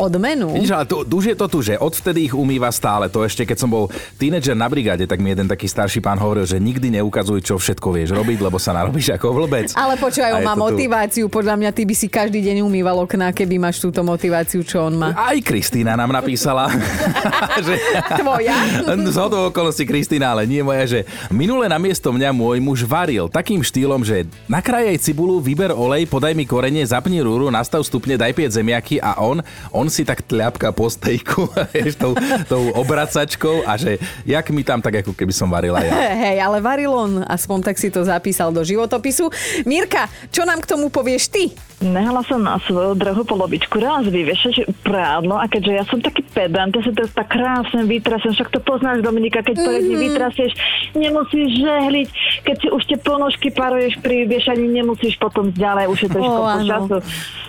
odmenu. 0.00 0.56
Vidíš, 0.56 0.72
ale 0.72 0.88
tu, 0.88 1.04
už 1.04 1.24
je 1.32 1.36
to 1.36 1.46
tu, 1.52 1.58
že 1.60 1.76
odvtedy 1.76 2.32
ich 2.32 2.34
umýva 2.34 2.72
stále. 2.72 3.12
To 3.12 3.20
ešte, 3.20 3.44
keď 3.44 3.58
som 3.60 3.68
bol 3.68 3.92
tínedžer 4.16 4.56
na 4.56 4.64
brigáde, 4.66 5.04
tak 5.04 5.20
mi 5.20 5.36
jeden 5.36 5.44
taký 5.44 5.68
starší 5.68 6.00
pán 6.00 6.16
hovoril, 6.16 6.48
že 6.48 6.56
nikdy 6.56 6.96
neukazuj, 6.96 7.44
čo 7.44 7.60
všetko 7.60 7.92
vieš 7.92 8.16
robiť, 8.16 8.40
lebo 8.40 8.56
sa 8.56 8.72
narobíš 8.72 9.20
ako 9.20 9.36
vlbec. 9.44 9.76
Ale 9.76 10.00
počúvaj, 10.00 10.40
on 10.40 10.48
má 10.48 10.56
to 10.56 10.60
tu. 10.60 10.64
motiváciu. 10.72 11.24
Podľa 11.28 11.54
mňa 11.60 11.70
ty 11.76 11.82
by 11.84 11.94
si 11.94 12.06
každý 12.08 12.40
deň 12.40 12.64
umýval 12.64 13.04
okná, 13.04 13.28
keby 13.36 13.60
máš 13.60 13.84
túto 13.84 14.00
motiváciu, 14.00 14.64
čo 14.64 14.88
on 14.88 14.96
má. 14.96 15.12
Aj 15.12 15.36
Kristýna 15.44 15.98
nám 15.98 16.16
napísala, 16.16 16.72
že... 17.66 17.76
Tvoja? 18.16 18.56
Z 19.10 19.18
hodou 19.18 19.50
okolností 19.50 19.82
Kristýna, 19.84 20.38
ale 20.38 20.46
nie 20.46 20.62
moja, 20.62 20.86
že 20.86 21.00
minule 21.34 21.66
namiesto 21.66 22.14
mňa 22.14 22.30
môj 22.30 22.62
muž 22.62 22.86
varil 22.86 23.26
takým 23.26 23.58
štýlom, 23.58 24.06
že 24.06 24.30
nakrajaj 24.46 25.02
cibulu, 25.02 25.42
vyber 25.42 25.74
olej, 25.74 26.06
podaj 26.06 26.30
mi 26.30 26.46
korenie, 26.46 26.86
zapni 26.86 27.18
rúru, 27.18 27.50
nastav 27.50 27.82
stupne, 27.82 28.14
daj 28.14 28.30
5 28.30 28.62
zemiaky 28.62 29.02
a 29.02 29.18
on, 29.18 29.42
on 29.74 29.89
si 29.90 30.06
tak 30.06 30.24
tľapka 30.24 30.70
po 30.70 30.86
stejku, 30.88 31.50
tou, 32.02 32.14
tou 32.46 32.62
obracačkou 32.78 33.66
a 33.66 33.76
že 33.76 33.98
jak 34.24 34.46
mi 34.54 34.62
tam 34.62 34.80
tak 34.80 35.02
ako 35.04 35.12
keby 35.12 35.34
som 35.34 35.50
varila 35.50 35.82
ja. 35.82 35.92
Hej, 36.30 36.38
ale 36.40 36.58
varil 36.62 36.94
on, 36.94 37.26
aspoň 37.26 37.58
tak 37.66 37.76
si 37.76 37.90
to 37.90 38.06
zapísal 38.06 38.54
do 38.54 38.62
životopisu. 38.62 39.28
Mirka, 39.66 40.06
čo 40.30 40.46
nám 40.46 40.62
k 40.62 40.70
tomu 40.70 40.88
povieš 40.88 41.28
ty? 41.28 41.44
Nehala 41.80 42.20
som 42.28 42.44
na 42.44 42.60
svoju 42.68 42.92
drahú 42.92 43.24
polovičku 43.24 43.80
raz 43.80 44.04
vyvešať 44.04 44.68
prádlo 44.84 45.40
a 45.40 45.48
keďže 45.48 45.72
ja 45.72 45.84
som 45.88 45.96
taký 46.04 46.20
pedant, 46.28 46.76
ja 46.76 46.84
sa 46.84 46.92
to 46.92 47.08
tak 47.08 47.32
krásne 47.32 47.88
vytrasem, 47.88 48.36
však 48.36 48.52
to 48.52 48.60
poznáš 48.60 49.00
Dominika, 49.00 49.40
keď 49.40 49.64
poriadne 49.64 49.88
mm-hmm. 49.96 50.06
vytrasieš, 50.12 50.52
nemusíš 50.92 51.48
žehliť, 51.56 52.08
keď 52.44 52.56
si 52.60 52.68
už 52.68 52.82
tie 52.84 52.98
ponožky 53.00 53.48
paruješ 53.48 53.96
pri 54.04 54.28
viešaní, 54.28 54.68
nemusíš 54.68 55.16
potom 55.16 55.56
ďalej 55.56 55.88
ušetriť 55.88 56.20
Ó, 56.20 56.32
kopu 56.36 56.58
času. 56.68 56.96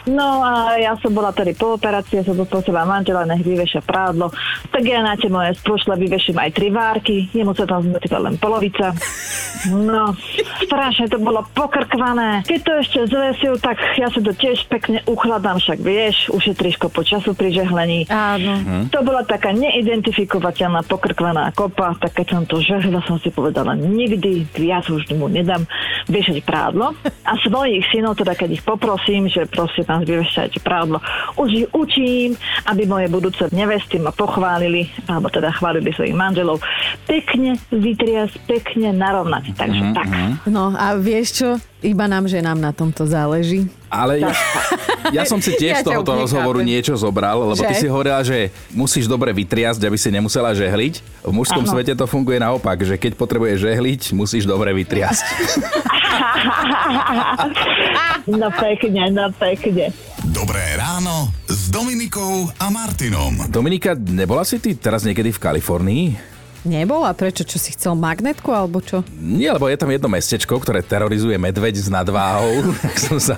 No 0.07 0.41
a 0.41 0.79
ja 0.79 0.95
som 1.03 1.11
bola 1.11 1.35
tedy 1.35 1.51
po 1.51 1.75
operácii, 1.75 2.23
som 2.23 2.39
poprosila 2.39 2.88
manžela, 2.88 3.27
nech 3.27 3.43
vyveša 3.43 3.83
prádlo. 3.83 4.31
Tak 4.71 4.81
ja 4.81 5.03
na 5.03 5.19
tie 5.19 5.27
moje 5.27 5.59
spôšle 5.59 6.00
vyveším 6.00 6.39
aj 6.39 6.55
tri 6.55 6.71
várky, 6.71 7.27
jemu 7.35 7.51
sa 7.51 7.67
tam 7.67 7.83
zmetila 7.83 8.23
len 8.23 8.39
polovica. 8.39 8.95
No, 9.69 10.17
strašne 10.65 11.05
to 11.11 11.21
bolo 11.21 11.45
pokrkvané. 11.53 12.41
Keď 12.47 12.59
to 12.65 12.71
ešte 12.81 12.99
zvesil, 13.05 13.53
tak 13.61 13.77
ja 13.99 14.09
sa 14.09 14.17
to 14.17 14.33
tiež 14.33 14.65
pekne 14.65 15.05
uchladám, 15.05 15.61
však 15.61 15.77
vieš, 15.77 16.33
ušetríš 16.33 16.81
kopu 16.81 17.05
času 17.05 17.37
pri 17.37 17.53
žehlení. 17.53 18.09
Áno. 18.09 18.87
To 18.89 18.99
bola 19.05 19.21
taká 19.21 19.53
neidentifikovateľná 19.53 20.81
pokrkvaná 20.89 21.53
kopa, 21.53 21.93
tak 22.01 22.17
keď 22.17 22.27
som 22.33 22.43
to 22.49 22.57
žehla, 22.63 23.05
som 23.05 23.21
si 23.21 23.29
povedala, 23.29 23.77
nikdy 23.77 24.49
viac 24.57 24.89
už 24.89 25.13
mu 25.13 25.29
nedám 25.29 25.67
viešať 26.09 26.41
prádlo. 26.41 26.97
A 27.27 27.37
svojich 27.45 27.85
synov, 27.93 28.17
teda 28.17 28.33
keď 28.33 28.57
ich 28.57 28.63
poprosím, 28.65 29.29
že 29.29 29.45
prosím 29.45 29.85
vás 29.85 30.01
vyvešajte 30.07 30.57
prádlo, 30.65 30.97
už 31.37 31.49
ich 31.53 31.67
učím, 31.75 32.33
aby 32.65 32.89
moje 32.89 33.07
budúce 33.11 33.43
nevesty 33.53 34.01
ma 34.01 34.09
pochválili, 34.09 34.89
alebo 35.05 35.29
teda 35.29 35.53
chválili 35.53 35.93
svojich 35.93 36.17
manželov, 36.17 36.63
pekne 37.05 37.60
vytriasť, 37.70 38.36
pekne 38.46 38.93
narovnať. 38.93 39.53
Takže 39.53 39.84
tak. 39.91 40.08
No 40.48 40.72
a 40.74 40.96
vieš 40.96 41.43
čo? 41.43 41.50
Iba 41.81 42.05
nám, 42.05 42.29
že 42.29 42.46
nám 42.46 42.62
na 42.62 42.70
tomto 42.70 43.10
záleží. 43.10 43.65
Ale 43.89 44.22
ja, 44.22 44.31
ja 45.10 45.24
som 45.25 45.41
si 45.41 45.51
tiež 45.62 45.81
Ja 45.81 45.84
z 45.84 45.89
tohoto 45.89 46.13
rozhovoru 46.13 46.62
niečo 46.62 46.93
zobral, 46.93 47.41
lebo 47.41 47.58
ty 47.58 47.74
Že? 47.74 47.81
si 47.81 47.88
hovorila, 47.89 48.22
že 48.22 48.53
musíš 48.72 49.10
dobre 49.10 49.34
vytriasť, 49.34 49.81
aby 49.81 49.98
si 49.98 50.13
nemusela 50.13 50.53
žehliť. 50.53 51.25
V 51.25 51.34
mužskom 51.34 51.65
Áno. 51.65 51.72
svete 51.74 51.98
to 51.98 52.05
funguje 52.05 52.38
naopak, 52.38 52.86
že 52.86 52.96
keď 52.96 53.17
potrebuješ 53.17 53.65
žehliť, 53.65 54.01
musíš 54.13 54.46
dobre 54.46 54.72
vytriasť. 54.72 55.25
No 58.27 58.53
pekne, 58.53 59.10
no 59.10 59.34
pekne. 59.34 59.89
Dobré 60.29 60.77
ráno 60.77 61.34
s 61.50 61.74
Dominikou 61.74 62.53
a 62.62 62.70
Martinom. 62.70 63.50
Dominika, 63.50 63.98
nebola 63.98 64.46
si 64.46 64.62
ty 64.62 64.77
teraz 64.77 65.01
niekedy 65.01 65.34
v 65.34 65.41
Kalifornii? 65.41 66.30
Nebola? 66.61 67.09
Prečo? 67.17 67.41
Čo 67.41 67.57
si 67.57 67.73
chcel 67.73 67.97
magnetku 67.97 68.53
alebo 68.53 68.77
čo? 68.85 69.01
Nie, 69.17 69.49
lebo 69.49 69.65
je 69.65 69.81
tam 69.81 69.89
jedno 69.89 70.05
mestečko, 70.05 70.61
ktoré 70.61 70.85
terorizuje 70.85 71.33
medveď 71.41 71.75
s 71.81 71.89
nadváhou. 71.89 72.69
Tak 72.81 72.97
som 72.97 73.17
sa 73.21 73.37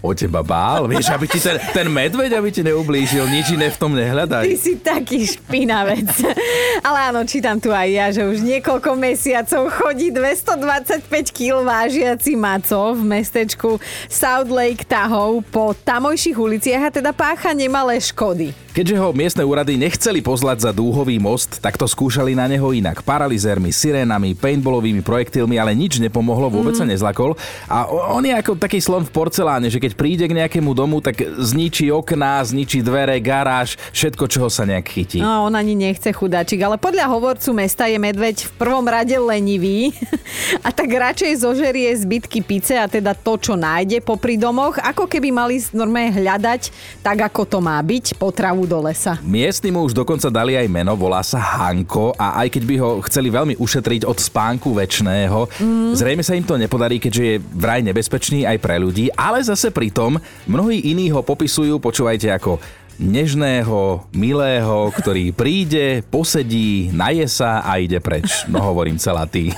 o 0.00 0.10
teba 0.14 0.40
bál. 0.40 0.86
Vieš, 0.86 1.12
aby 1.12 1.26
ti 1.26 1.42
ten, 1.42 1.58
ten 1.74 1.86
medveď, 1.90 2.38
aby 2.38 2.48
ti 2.48 2.62
neublížil, 2.62 3.26
nič 3.26 3.52
iné 3.52 3.68
v 3.68 3.78
tom 3.78 3.92
Ty 3.92 4.00
nehľadaj. 4.06 4.44
si 4.54 4.78
taký 4.78 5.26
špinavec. 5.26 6.08
Ale 6.86 7.10
áno, 7.10 7.26
čítam 7.26 7.58
tu 7.58 7.74
aj 7.74 7.88
ja, 7.90 8.06
že 8.10 8.22
už 8.26 8.40
niekoľko 8.42 8.96
mesiacov 8.96 9.70
chodí 9.70 10.14
225 10.14 11.10
kg 11.30 11.62
vážiaci 11.66 12.38
maco 12.38 12.94
v 12.94 13.02
mestečku 13.02 13.76
South 14.06 14.50
Lake 14.50 14.86
Tahoe 14.86 15.42
po 15.46 15.74
tamojších 15.74 16.38
uliciach 16.38 16.82
a 16.88 16.90
teda 16.90 17.10
pácha 17.10 17.50
nemalé 17.52 17.98
škody. 17.98 18.54
Keďže 18.74 18.98
ho 18.98 19.14
miestne 19.14 19.46
úrady 19.46 19.78
nechceli 19.78 20.18
pozlať 20.18 20.66
za 20.66 20.72
dúhový 20.74 21.22
most, 21.22 21.62
tak 21.62 21.78
to 21.78 21.86
skúšali 21.86 22.34
na 22.34 22.50
neho 22.50 22.63
inak. 22.72 23.02
Paralizérmi, 23.02 23.74
sirénami, 23.74 24.38
paintballovými 24.38 25.02
projektilmi, 25.02 25.58
ale 25.58 25.74
nič 25.74 25.98
nepomohlo, 26.00 26.48
vôbec 26.48 26.78
sa 26.78 26.86
nezlakol. 26.86 27.34
A 27.68 27.90
on 27.90 28.22
je 28.22 28.32
ako 28.32 28.54
taký 28.56 28.78
slon 28.78 29.02
v 29.04 29.12
porceláne, 29.12 29.66
že 29.68 29.82
keď 29.82 29.92
príde 29.98 30.24
k 30.30 30.38
nejakému 30.38 30.70
domu, 30.72 31.02
tak 31.02 31.18
zničí 31.20 31.90
okná, 31.90 32.40
zničí 32.46 32.80
dvere, 32.80 33.18
garáž, 33.18 33.74
všetko, 33.90 34.24
čoho 34.30 34.48
sa 34.48 34.62
nejak 34.62 34.86
chytí. 34.86 35.18
No, 35.18 35.50
on 35.50 35.58
ani 35.58 35.74
nechce 35.74 36.14
chudáčik, 36.14 36.62
ale 36.62 36.78
podľa 36.78 37.10
hovorcu 37.10 37.50
mesta 37.50 37.90
je 37.90 37.98
medveď 37.98 38.46
v 38.46 38.52
prvom 38.54 38.86
rade 38.86 39.18
lenivý 39.18 39.90
a 40.66 40.70
tak 40.70 40.86
radšej 40.86 41.42
zožerie 41.42 41.90
zbytky 41.96 42.44
pice 42.44 42.78
a 42.78 42.86
teda 42.86 43.16
to, 43.16 43.34
čo 43.40 43.58
nájde 43.58 43.98
popri 44.04 44.38
domoch, 44.38 44.78
ako 44.78 45.10
keby 45.10 45.34
mali 45.34 45.58
normálne 45.74 46.14
hľadať 46.14 46.70
tak, 47.02 47.18
ako 47.24 47.42
to 47.48 47.58
má 47.58 47.80
byť, 47.82 48.14
potravu 48.20 48.68
do 48.68 48.78
lesa. 48.84 49.18
Miestni 49.24 49.72
mu 49.72 49.82
už 49.82 49.96
dokonca 49.96 50.30
dali 50.30 50.54
aj 50.54 50.68
meno, 50.70 50.92
volá 50.94 51.24
sa 51.24 51.40
Hanko 51.40 52.12
a 52.14 52.44
aj 52.44 52.53
keď 52.54 52.62
by 52.62 52.74
ho 52.78 52.90
chceli 53.10 53.34
veľmi 53.34 53.58
ušetriť 53.58 54.06
od 54.06 54.14
spánku 54.22 54.70
väčšného, 54.70 55.50
mm. 55.58 55.98
zrejme 55.98 56.22
sa 56.22 56.38
im 56.38 56.46
to 56.46 56.54
nepodarí, 56.54 57.02
keďže 57.02 57.22
je 57.26 57.36
vraj 57.42 57.82
nebezpečný 57.82 58.46
aj 58.46 58.62
pre 58.62 58.78
ľudí, 58.78 59.10
ale 59.18 59.42
zase 59.42 59.74
pritom 59.74 60.22
mnohí 60.46 60.86
iní 60.86 61.10
ho 61.10 61.26
popisujú, 61.26 61.82
počúvajte, 61.82 62.30
ako 62.30 62.62
nežného, 63.02 64.06
milého, 64.14 64.94
ktorý 64.94 65.34
príde, 65.34 66.06
posedí, 66.06 66.94
naje 66.94 67.26
sa 67.26 67.66
a 67.66 67.82
ide 67.82 67.98
preč. 67.98 68.46
No 68.46 68.62
hovorím 68.62 69.02
celá 69.02 69.26
ty. 69.26 69.50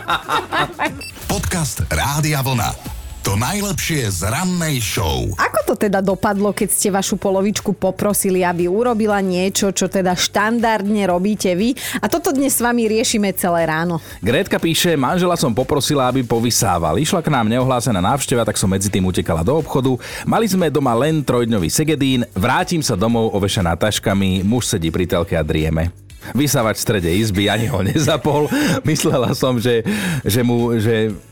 Podcast 1.30 1.86
Rádia 1.86 2.42
Vlna. 2.42 2.99
To 3.30 3.38
najlepšie 3.38 4.10
z 4.10 4.26
rannej 4.26 4.82
show. 4.82 5.30
Ako 5.38 5.62
to 5.62 5.74
teda 5.78 6.02
dopadlo, 6.02 6.50
keď 6.50 6.66
ste 6.66 6.90
vašu 6.90 7.14
polovičku 7.14 7.78
poprosili, 7.78 8.42
aby 8.42 8.66
urobila 8.66 9.22
niečo, 9.22 9.70
čo 9.70 9.86
teda 9.86 10.18
štandardne 10.18 11.06
robíte 11.06 11.54
vy? 11.54 11.78
A 12.02 12.10
toto 12.10 12.34
dnes 12.34 12.58
s 12.58 12.58
vami 12.58 12.90
riešime 12.90 13.30
celé 13.38 13.70
ráno. 13.70 14.02
Grétka 14.18 14.58
píše, 14.58 14.98
manžela 14.98 15.38
som 15.38 15.54
poprosila, 15.54 16.10
aby 16.10 16.26
povysával. 16.26 16.98
Išla 16.98 17.22
k 17.22 17.30
nám 17.30 17.46
neohlásená 17.46 18.02
návšteva, 18.02 18.42
tak 18.42 18.58
som 18.58 18.66
medzi 18.66 18.90
tým 18.90 19.06
utekala 19.06 19.46
do 19.46 19.62
obchodu. 19.62 19.94
Mali 20.26 20.50
sme 20.50 20.66
doma 20.66 20.98
len 20.98 21.22
trojdňový 21.22 21.70
segedín, 21.70 22.26
vrátim 22.34 22.82
sa 22.82 22.98
domov 22.98 23.30
ovešená 23.38 23.78
taškami, 23.78 24.42
muž 24.42 24.74
sedí 24.74 24.90
pri 24.90 25.06
telke 25.06 25.38
a 25.38 25.46
drieme. 25.46 25.94
Vysávač 26.34 26.82
v 26.82 26.84
strede 26.84 27.10
izby, 27.14 27.46
ani 27.46 27.70
ho 27.70 27.78
nezapol. 27.78 28.50
Myslela 28.90 29.38
som, 29.38 29.54
že, 29.62 29.86
že 30.26 30.42
mu... 30.42 30.74
Že 30.74 31.29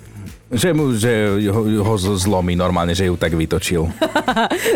že, 0.49 0.73
mu, 0.73 0.97
že 0.97 1.45
ho, 1.53 1.63
ho 1.85 1.95
zlomí 1.97 2.57
normálne, 2.57 2.97
že 2.97 3.09
ju 3.09 3.17
tak 3.21 3.37
vytočil. 3.37 3.89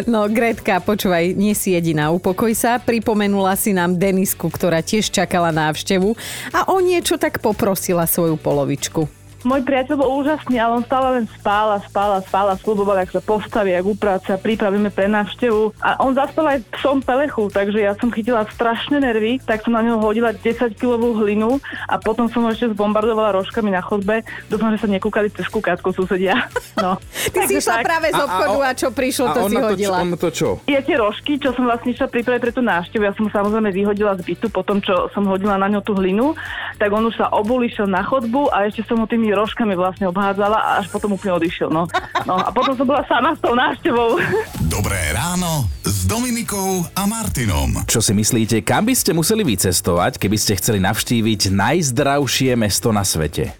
No, 0.08 0.26
Gretka, 0.28 0.80
počúvaj, 0.80 1.36
nie 1.36 1.52
si 1.52 1.76
jediná, 1.76 2.08
upokoj 2.10 2.50
sa. 2.56 2.80
Pripomenula 2.80 3.54
si 3.54 3.76
nám 3.76 3.96
Denisku, 3.96 4.48
ktorá 4.48 4.80
tiež 4.80 5.12
čakala 5.12 5.52
návštevu 5.52 6.16
a 6.52 6.68
o 6.72 6.80
niečo 6.80 7.20
tak 7.20 7.38
poprosila 7.40 8.08
svoju 8.08 8.36
polovičku. 8.40 9.21
Môj 9.42 9.66
priateľ 9.66 9.98
bol 9.98 10.22
úžasný, 10.22 10.62
ale 10.62 10.78
on 10.78 10.84
stále 10.86 11.18
len 11.18 11.26
spál 11.26 11.74
a 11.74 11.78
spál 11.82 12.10
a 12.14 12.20
spál 12.22 12.46
a 12.46 12.54
sluboval, 12.54 13.02
ak 13.02 13.10
sa 13.10 13.18
postaví, 13.18 13.74
ak 13.74 13.82
upráca, 13.82 14.38
pripravíme 14.38 14.94
pre 14.94 15.10
návštevu. 15.10 15.74
A 15.82 15.98
on 15.98 16.14
zaspal 16.14 16.46
aj 16.46 16.58
psom 16.78 17.02
Pelechu, 17.02 17.50
takže 17.50 17.82
ja 17.82 17.98
som 17.98 18.14
chytila 18.14 18.46
strašné 18.46 19.02
nervy, 19.02 19.42
tak 19.42 19.66
som 19.66 19.74
na 19.74 19.82
neho 19.82 19.98
hodila 19.98 20.30
10-kilovú 20.30 21.18
hlinu 21.18 21.58
a 21.90 21.98
potom 21.98 22.30
som 22.30 22.46
ho 22.46 22.54
ešte 22.54 22.70
zbombardovala 22.70 23.34
rožkami 23.42 23.74
na 23.74 23.82
chodbe. 23.82 24.22
Dúfam, 24.46 24.70
že 24.78 24.86
sa 24.86 24.88
nekúkali 24.88 25.26
cez 25.34 25.50
kúkátko 25.50 25.90
susedia. 25.90 26.38
No. 26.72 26.98
Ty 26.98 27.46
si 27.46 27.60
Takže 27.60 27.62
išla 27.62 27.76
tak. 27.78 27.84
práve 27.86 28.06
z 28.10 28.18
obchodu 28.18 28.58
a, 28.58 28.70
čo 28.74 28.88
prišlo, 28.90 29.24
to 29.36 29.40
si 29.46 29.54
hodila. 29.54 29.96
To, 30.00 30.02
on 30.02 30.10
to 30.18 30.30
čo? 30.34 30.48
Je 30.66 30.80
tie 30.82 30.96
rožky, 30.98 31.38
čo 31.38 31.54
som 31.54 31.68
vlastne 31.68 31.94
išla 31.94 32.10
pripraviť 32.10 32.40
pre 32.42 32.50
tú 32.50 32.58
návštevu, 32.64 33.06
ja 33.06 33.14
som 33.14 33.30
samozrejme 33.30 33.70
vyhodila 33.70 34.18
z 34.18 34.26
bytu 34.26 34.50
po 34.50 34.66
tom, 34.66 34.82
čo 34.82 35.06
som 35.14 35.22
hodila 35.30 35.60
na 35.60 35.70
ňo 35.70 35.84
tú 35.84 35.94
hlinu, 35.94 36.34
tak 36.80 36.90
on 36.90 37.06
už 37.06 37.22
sa 37.22 37.30
obul, 37.30 37.62
išiel 37.62 37.86
na 37.86 38.02
chodbu 38.02 38.50
a 38.50 38.66
ešte 38.66 38.82
som 38.88 38.98
ho 38.98 39.06
tými 39.06 39.30
rožkami 39.32 39.74
vlastne 39.74 40.08
obhádzala 40.08 40.56
a 40.56 40.68
až 40.84 40.92
potom 40.92 41.16
úplne 41.16 41.36
odišiel. 41.40 41.68
No. 41.72 41.88
no 42.28 42.34
a 42.38 42.52
potom 42.52 42.76
som 42.76 42.86
bola 42.86 43.02
sama 43.08 43.34
s 43.34 43.40
tou 43.40 43.56
návštevou. 43.56 44.20
Dobré 44.68 45.00
ráno 45.16 45.66
s 45.82 46.04
Dominikou 46.06 46.84
a 46.94 47.02
Martinom. 47.08 47.84
Čo 47.88 48.00
si 48.04 48.12
myslíte, 48.12 48.62
kam 48.62 48.86
by 48.86 48.94
ste 48.94 49.16
museli 49.16 49.42
vycestovať, 49.44 50.20
keby 50.20 50.36
ste 50.38 50.56
chceli 50.60 50.78
navštíviť 50.80 51.52
najzdravšie 51.52 52.54
mesto 52.54 52.94
na 52.94 53.02
svete? 53.02 53.56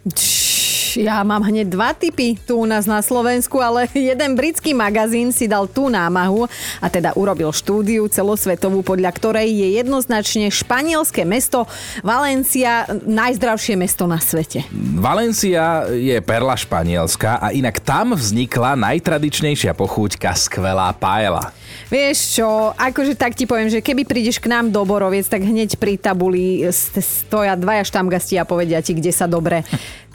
Čš, 0.93 1.09
Ja 1.09 1.25
mám 1.25 1.41
hneď 1.41 1.73
dva 1.73 1.97
typy 1.97 2.37
tu 2.37 2.61
u 2.61 2.69
nás 2.69 2.85
na 2.85 3.01
Slovensku, 3.01 3.57
ale 3.65 3.89
jeden 3.97 4.37
britský 4.37 4.77
magazín 4.77 5.33
si 5.33 5.49
dal 5.49 5.65
tú 5.65 5.89
námahu 5.89 6.45
a 6.85 6.87
teda 6.93 7.17
urobil 7.17 7.49
štúdiu 7.49 8.05
celosvetovú, 8.13 8.85
podľa 8.85 9.09
ktorej 9.17 9.49
je 9.49 9.81
jednoznačne 9.81 10.53
španielské 10.53 11.25
mesto 11.25 11.65
Valencia 12.05 12.85
najzdravšie 13.09 13.73
mesto 13.73 14.05
na 14.05 14.21
svete. 14.21 14.69
Valencia 15.01 15.89
je 15.89 16.21
perla 16.21 16.61
Španielska 16.61 17.41
a 17.41 17.57
inak 17.57 17.81
tam 17.81 18.13
vznikla 18.13 18.77
najtradičnejšia 18.77 19.73
pochúťka 19.73 20.37
skvelá 20.37 20.93
paela. 20.93 21.57
Vieš 21.89 22.37
čo, 22.37 22.49
akože 22.77 23.17
tak 23.17 23.33
ti 23.33 23.49
poviem, 23.49 23.73
že 23.73 23.81
keby 23.81 24.05
prídeš 24.05 24.37
k 24.37 24.53
nám 24.53 24.69
do 24.69 24.85
Boroviec, 24.85 25.25
tak 25.25 25.41
hneď 25.41 25.81
pri 25.81 25.97
tabuli 25.97 26.69
st- 26.69 27.01
stoja 27.01 27.57
dvaja 27.57 27.81
štamgasti 27.81 28.37
a 28.37 28.45
povedia 28.45 28.85
ti, 28.85 28.93
kde 28.93 29.09
sa 29.09 29.25
dobre 29.25 29.65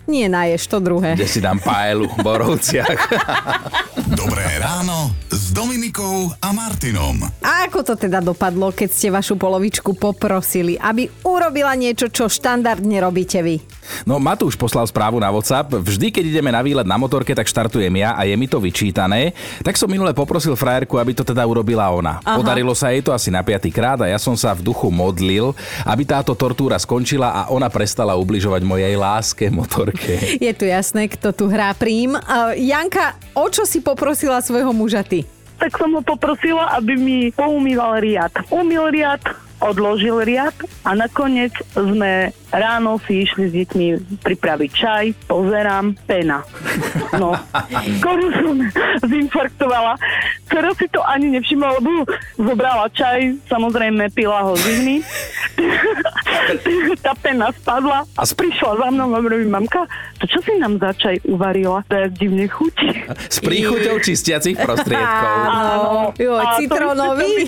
Nie 0.07 0.31
naješ, 0.31 0.71
to 0.71 0.79
druhé. 0.79 1.19
Kde 1.19 1.27
si 1.27 1.43
dám 1.43 1.59
paelu 1.59 2.07
v 2.07 2.17
Borovciach. 2.23 2.95
Dobré 4.07 4.47
ráno 4.55 5.11
s 5.27 5.51
Dominikou 5.51 6.31
a 6.39 6.55
Martinom. 6.55 7.27
A 7.43 7.67
ako 7.67 7.83
to 7.83 7.93
teda 7.99 8.23
dopadlo, 8.23 8.71
keď 8.71 8.87
ste 8.87 9.11
vašu 9.11 9.35
polovičku 9.35 9.99
poprosili, 9.99 10.79
aby 10.79 11.11
urobila 11.27 11.75
niečo, 11.75 12.07
čo 12.07 12.31
štandardne 12.31 13.03
robíte 13.03 13.43
vy? 13.43 13.59
No 14.07 14.15
Matúš 14.19 14.55
poslal 14.55 14.87
správu 14.87 15.19
na 15.19 15.27
WhatsApp. 15.27 15.75
Vždy, 15.75 16.11
keď 16.11 16.23
ideme 16.23 16.55
na 16.55 16.63
výlet 16.63 16.87
na 16.87 16.95
motorke, 16.95 17.35
tak 17.35 17.47
štartujem 17.47 17.91
ja 17.99 18.15
a 18.15 18.23
je 18.23 18.35
mi 18.39 18.47
to 18.47 18.63
vyčítané. 18.63 19.35
Tak 19.59 19.75
som 19.75 19.91
minule 19.91 20.15
poprosil 20.15 20.55
frajerku, 20.55 20.95
aby 20.95 21.11
to 21.11 21.27
teda 21.27 21.43
urobila 21.43 21.91
ona. 21.91 22.23
Aha. 22.23 22.39
Podarilo 22.39 22.71
sa 22.71 22.95
jej 22.95 23.03
to 23.03 23.11
asi 23.11 23.27
na 23.27 23.43
piatý 23.43 23.75
krát 23.75 23.99
a 24.03 24.07
ja 24.07 24.19
som 24.19 24.39
sa 24.39 24.55
v 24.55 24.63
duchu 24.63 24.87
modlil, 24.87 25.51
aby 25.83 26.03
táto 26.07 26.31
tortúra 26.31 26.79
skončila 26.79 27.31
a 27.31 27.41
ona 27.51 27.67
prestala 27.67 28.15
ubližovať 28.15 28.63
mojej 28.63 28.95
láske 28.95 29.51
motorke. 29.97 30.13
Je 30.45 30.51
tu 30.53 30.65
jasné, 30.65 31.09
kto 31.09 31.33
tu 31.33 31.45
hrá 31.49 31.73
prím. 31.73 32.13
Uh, 32.13 32.53
Janka, 32.53 33.17
o 33.33 33.49
čo 33.49 33.65
si 33.65 33.81
poprosila 33.81 34.39
svojho 34.41 34.71
muža 34.71 35.01
ty? 35.01 35.25
Tak 35.57 35.73
som 35.73 35.89
ho 35.97 36.01
poprosila, 36.05 36.77
aby 36.77 36.93
mi 36.93 37.17
poumýval 37.33 37.97
riad. 37.97 38.29
Umýl 38.53 38.93
riad, 38.93 39.25
odložil 39.57 40.21
riad 40.21 40.53
a 40.85 40.93
nakoniec 40.93 41.49
sme 41.73 42.29
ráno 42.53 43.01
si 43.01 43.25
išli 43.25 43.49
s 43.49 43.53
deťmi 43.57 43.87
pripraviť 44.21 44.69
čaj, 44.69 45.05
pozerám, 45.25 45.97
pena. 46.05 46.45
No, 47.17 47.33
skoro 47.97 48.29
som 48.37 48.55
zinfarktovala. 49.01 49.97
Teraz 50.47 50.73
si 50.79 50.87
to 50.87 51.03
ani 51.03 51.27
nevšimla, 51.37 51.69
lebo 51.79 52.07
zobrala 52.39 52.87
čaj, 52.91 53.35
samozrejme 53.51 54.07
pila 54.15 54.47
ho 54.47 54.53
z 54.55 54.63
izmy. 54.73 54.97
Tá 57.03 57.11
pena 57.17 57.51
spadla 57.51 58.07
a 58.15 58.23
prišla 58.23 58.79
za 58.79 58.87
mnou 58.87 59.11
a 59.11 59.19
hovorí, 59.19 59.43
mamka, 59.43 59.83
to 60.21 60.25
čo 60.31 60.39
si 60.47 60.55
nám 60.55 60.79
za 60.79 60.95
čaj 60.95 61.19
uvarila? 61.27 61.83
To 61.91 61.95
je 61.97 62.07
divne 62.15 62.47
chutí. 62.47 62.87
S 63.27 63.43
príchuťou 63.43 63.99
čistiacich 63.99 64.55
prostriedkov. 64.55 65.27
Áno. 65.51 66.15
Jo, 66.15 66.39
citronový. 66.55 67.45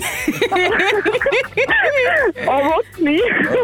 Ovocný, 2.46 3.18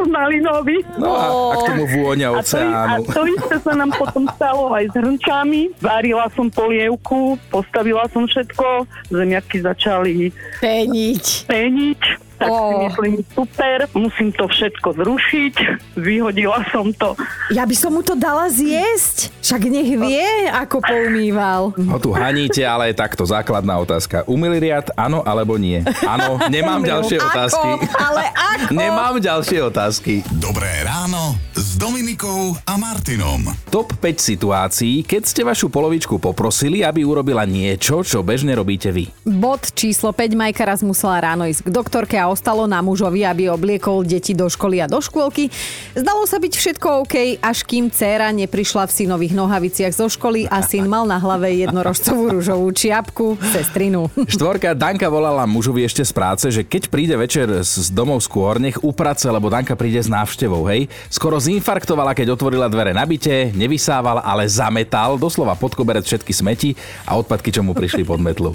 malinový. 0.08 0.78
No 0.96 1.10
a, 1.12 1.26
a 1.52 1.54
k 1.54 1.62
tomu 1.74 1.84
vôňa 1.86 2.28
A 2.32 2.32
to, 2.32 2.38
a 2.38 2.40
oceánu. 2.40 3.02
to 3.12 3.22
isté 3.28 3.56
sa 3.60 3.72
nám 3.76 3.90
potom 3.92 4.24
stalo 4.34 4.72
aj 4.72 4.84
s 4.90 4.94
hrnčami. 4.96 5.60
Varila 5.80 6.26
som 6.34 6.48
polievku, 6.48 7.36
postavila 7.52 8.08
som 8.10 8.24
všetko, 8.24 8.88
zemiaky 9.26 9.58
začali 9.58 10.30
Peniť. 10.62 11.50
peniť, 11.50 12.02
tak 12.38 12.46
si 12.46 12.72
Ó. 12.78 12.86
myslím 12.86 13.14
super, 13.34 13.90
musím 13.90 14.30
to 14.30 14.46
všetko 14.46 14.94
zrušiť, 14.94 15.54
vyhodila 15.98 16.62
som 16.70 16.94
to. 16.94 17.18
Ja 17.50 17.66
by 17.66 17.74
som 17.74 17.98
mu 17.98 18.06
to 18.06 18.14
dala 18.14 18.46
zjesť. 18.46 19.34
Však 19.42 19.62
nech 19.66 19.90
vie, 19.98 20.28
ako 20.54 20.78
poumýval. 20.78 21.74
Ho 21.74 21.98
tu 21.98 22.14
haníte, 22.14 22.62
ale 22.62 22.94
je 22.94 23.02
takto 23.02 23.26
základná 23.26 23.74
otázka. 23.82 24.22
Umýli 24.30 24.70
riad, 24.70 24.94
áno 24.94 25.26
alebo 25.26 25.58
nie? 25.58 25.82
Áno, 26.06 26.38
nemám 26.46 26.86
ďalšie 26.86 27.18
otázky. 27.18 27.66
Ako? 27.82 27.98
Ale 27.98 28.22
ako? 28.30 28.70
Nemám 28.70 29.16
ďalšie 29.18 29.58
otázky. 29.66 30.22
Dobré 30.38 30.70
ráno 30.86 31.34
s 31.76 31.84
Dominikou 31.84 32.56
a 32.64 32.80
Martinom. 32.80 33.52
Top 33.68 33.92
5 34.00 34.16
situácií, 34.16 35.04
keď 35.04 35.22
ste 35.28 35.44
vašu 35.44 35.68
polovičku 35.68 36.16
poprosili, 36.16 36.80
aby 36.80 37.04
urobila 37.04 37.44
niečo, 37.44 38.00
čo 38.00 38.24
bežne 38.24 38.56
robíte 38.56 38.88
vy. 38.88 39.12
Bod 39.28 39.76
číslo 39.76 40.08
5. 40.16 40.40
Majka 40.40 40.64
raz 40.64 40.80
musela 40.80 41.20
ráno 41.20 41.44
ísť 41.44 41.68
k 41.68 41.70
doktorke 41.76 42.16
a 42.16 42.32
ostalo 42.32 42.64
na 42.64 42.80
mužovi, 42.80 43.28
aby 43.28 43.52
obliekol 43.52 44.08
deti 44.08 44.32
do 44.32 44.48
školy 44.48 44.80
a 44.80 44.88
do 44.88 45.04
škôlky. 45.04 45.52
Zdalo 45.92 46.24
sa 46.24 46.40
byť 46.40 46.52
všetko 46.56 46.86
OK, 47.04 47.44
až 47.44 47.58
kým 47.68 47.92
dcéra 47.92 48.32
neprišla 48.32 48.88
v 48.88 48.96
synových 48.96 49.36
nohaviciach 49.36 49.92
zo 49.92 50.08
školy 50.08 50.48
a 50.48 50.64
syn 50.64 50.88
mal 50.88 51.04
na 51.04 51.20
hlave 51.20 51.60
jednorožcovú 51.60 52.40
rúžovú 52.40 52.72
čiapku, 52.72 53.36
sestrinu. 53.52 54.08
Štvorka 54.16 54.72
Danka 54.72 55.12
volala 55.12 55.44
mužovi 55.44 55.84
ešte 55.84 56.08
z 56.08 56.12
práce, 56.16 56.48
že 56.48 56.64
keď 56.64 56.88
príde 56.88 57.20
večer 57.20 57.52
z 57.60 57.84
z 57.84 57.92
domov 57.92 58.24
skôr, 58.24 58.56
nech 58.56 58.80
uprace, 58.80 59.28
lebo 59.28 59.52
Danka 59.52 59.76
príde 59.76 60.00
s 60.00 60.08
návštevou, 60.08 60.64
hej. 60.72 60.88
Skoro 61.12 61.36
zinfarktovala, 61.66 62.14
keď 62.14 62.38
otvorila 62.38 62.70
dvere 62.70 62.94
na 62.94 63.02
byte, 63.02 63.50
nevysával, 63.50 64.22
ale 64.22 64.46
zametal, 64.46 65.18
doslova 65.18 65.58
pod 65.58 65.74
koberec 65.74 66.06
všetky 66.06 66.30
smeti 66.30 66.78
a 67.02 67.18
odpadky, 67.18 67.50
čo 67.50 67.66
mu 67.66 67.74
prišli 67.74 68.06
pod 68.06 68.22
metlu. 68.22 68.54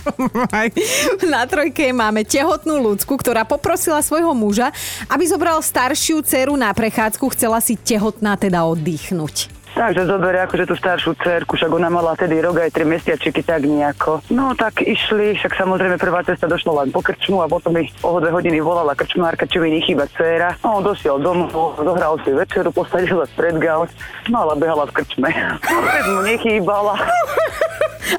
Na 1.35 1.43
trojke 1.43 1.91
máme 1.91 2.23
tehotnú 2.23 2.79
ľudsku, 2.79 3.11
ktorá 3.19 3.43
poprosila 3.43 3.99
svojho 3.99 4.31
muža, 4.31 4.71
aby 5.11 5.27
zobral 5.27 5.59
staršiu 5.59 6.23
dceru 6.23 6.55
na 6.55 6.71
prechádzku, 6.71 7.27
chcela 7.35 7.59
si 7.59 7.75
tehotná 7.75 8.39
teda 8.39 8.63
oddychnúť. 8.63 9.60
Takže 9.71 10.03
zoberie 10.03 10.43
akože 10.43 10.67
tú 10.67 10.75
staršiu 10.75 11.15
cerku, 11.15 11.55
však 11.55 11.71
ona 11.71 11.87
mala 11.87 12.11
tedy 12.19 12.43
rok 12.43 12.59
aj 12.59 12.75
3 12.75 12.85
mesiačiky 12.85 13.39
tak 13.39 13.63
nejako. 13.63 14.19
No 14.29 14.51
tak 14.51 14.83
išli, 14.83 15.39
však 15.39 15.55
samozrejme 15.55 15.95
prvá 15.95 16.21
cesta 16.27 16.45
došla 16.45 16.83
len 16.83 16.89
po 16.91 16.99
krčmu 16.99 17.39
a 17.39 17.47
potom 17.47 17.79
mi 17.79 17.87
o 18.03 18.19
dve 18.19 18.35
hodiny 18.35 18.59
volala 18.59 18.91
krčmárka, 18.91 19.47
či 19.47 19.63
mi 19.63 19.71
nechýba 19.71 20.11
dcéra. 20.11 20.59
No 20.61 20.83
dosiel 20.83 21.23
domov, 21.23 21.79
zohral 21.79 22.19
si 22.21 22.35
večeru, 22.35 22.69
posadil 22.75 23.23
sa 23.23 23.31
pred 23.31 23.55
gauč, 23.57 23.89
no 24.27 24.43
ale 24.43 24.59
behala 24.59 24.83
v 24.91 25.01
krčme. 25.01 25.29
Vôbec 25.71 26.05
mu 26.11 26.21
nechýbala, 26.27 26.99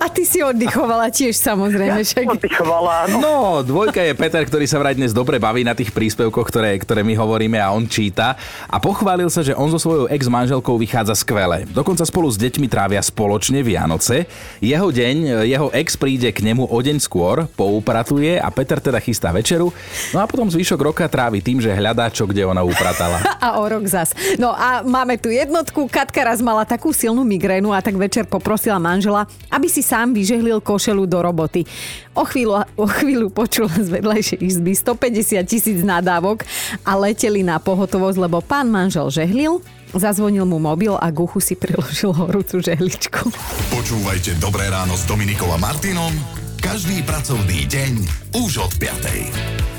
A 0.00 0.08
ty 0.08 0.24
si 0.24 0.40
oddychovala 0.40 1.12
tiež 1.12 1.36
samozrejme. 1.36 2.00
Však... 2.00 2.24
oddychovala, 2.38 3.12
no. 3.12 3.18
No, 3.20 3.36
dvojka 3.60 4.00
je 4.00 4.16
Peter, 4.16 4.42
ktorý 4.46 4.64
sa 4.64 4.80
vraj 4.80 4.96
dnes 4.96 5.12
dobre 5.12 5.36
baví 5.36 5.66
na 5.66 5.76
tých 5.76 5.92
príspevkoch, 5.92 6.48
ktoré, 6.48 6.78
ktoré 6.80 7.04
my 7.04 7.12
hovoríme 7.18 7.58
a 7.60 7.74
on 7.74 7.84
číta. 7.84 8.38
A 8.70 8.80
pochválil 8.80 9.28
sa, 9.28 9.44
že 9.44 9.52
on 9.52 9.68
so 9.68 9.76
svojou 9.76 10.08
ex-manželkou 10.08 10.78
vychádza 10.80 11.18
skvele. 11.18 11.68
Dokonca 11.68 12.06
spolu 12.08 12.30
s 12.32 12.40
deťmi 12.40 12.70
trávia 12.70 13.02
spoločne 13.02 13.60
Vianoce. 13.60 14.24
Jeho 14.62 14.88
deň, 14.88 15.44
jeho 15.44 15.68
ex 15.74 15.98
príde 15.98 16.30
k 16.32 16.40
nemu 16.40 16.70
o 16.70 16.78
deň 16.78 16.96
skôr, 17.02 17.44
poupratuje 17.52 18.38
a 18.38 18.48
Peter 18.54 18.80
teda 18.80 19.02
chystá 19.02 19.34
večeru. 19.34 19.74
No 20.16 20.22
a 20.22 20.28
potom 20.30 20.48
zvyšok 20.48 20.80
roka 20.80 21.04
trávi 21.10 21.44
tým, 21.44 21.58
že 21.58 21.74
hľadá, 21.74 22.08
čo 22.08 22.24
kde 22.24 22.46
ona 22.46 22.62
upratala. 22.62 23.20
A 23.42 23.58
o 23.58 23.66
rok 23.66 23.82
zas. 23.90 24.14
No 24.38 24.54
a 24.54 24.86
máme 24.86 25.18
tu 25.18 25.26
jednotku. 25.26 25.90
Katka 25.90 26.22
raz 26.22 26.38
mala 26.38 26.62
takú 26.62 26.94
silnú 26.94 27.26
migrénu 27.26 27.74
a 27.74 27.82
tak 27.82 27.98
večer 27.98 28.22
poprosila 28.22 28.78
manžela, 28.78 29.26
aby 29.50 29.66
si 29.66 29.81
sám 29.82 30.14
vyžehlil 30.16 30.62
košelu 30.62 31.04
do 31.04 31.18
roboty. 31.20 31.66
O 32.14 32.24
chvíľu, 32.24 32.64
o 32.78 32.86
chvíľu 32.86 33.28
počula 33.34 33.74
z 33.74 33.90
vedľajšej 33.90 34.40
izby 34.40 34.72
150 34.72 35.42
tisíc 35.44 35.82
nadávok 35.82 36.46
a 36.86 36.96
leteli 36.96 37.42
na 37.42 37.58
pohotovosť, 37.58 38.18
lebo 38.22 38.40
pán 38.40 38.70
manžel 38.70 39.10
žehlil, 39.10 39.60
zazvonil 39.92 40.46
mu 40.46 40.62
mobil 40.62 40.94
a 40.96 41.10
k 41.10 41.20
si 41.42 41.58
priložil 41.58 42.14
horúcu 42.14 42.62
žehličku. 42.64 43.28
Počúvajte 43.74 44.40
Dobré 44.40 44.70
ráno 44.70 44.96
s 44.96 45.04
Dominikou 45.04 45.50
a 45.52 45.58
Martinom 45.60 46.14
každý 46.62 47.02
pracovný 47.02 47.66
deň 47.66 47.92
už 48.38 48.62
od 48.62 48.72
5. 48.78 49.71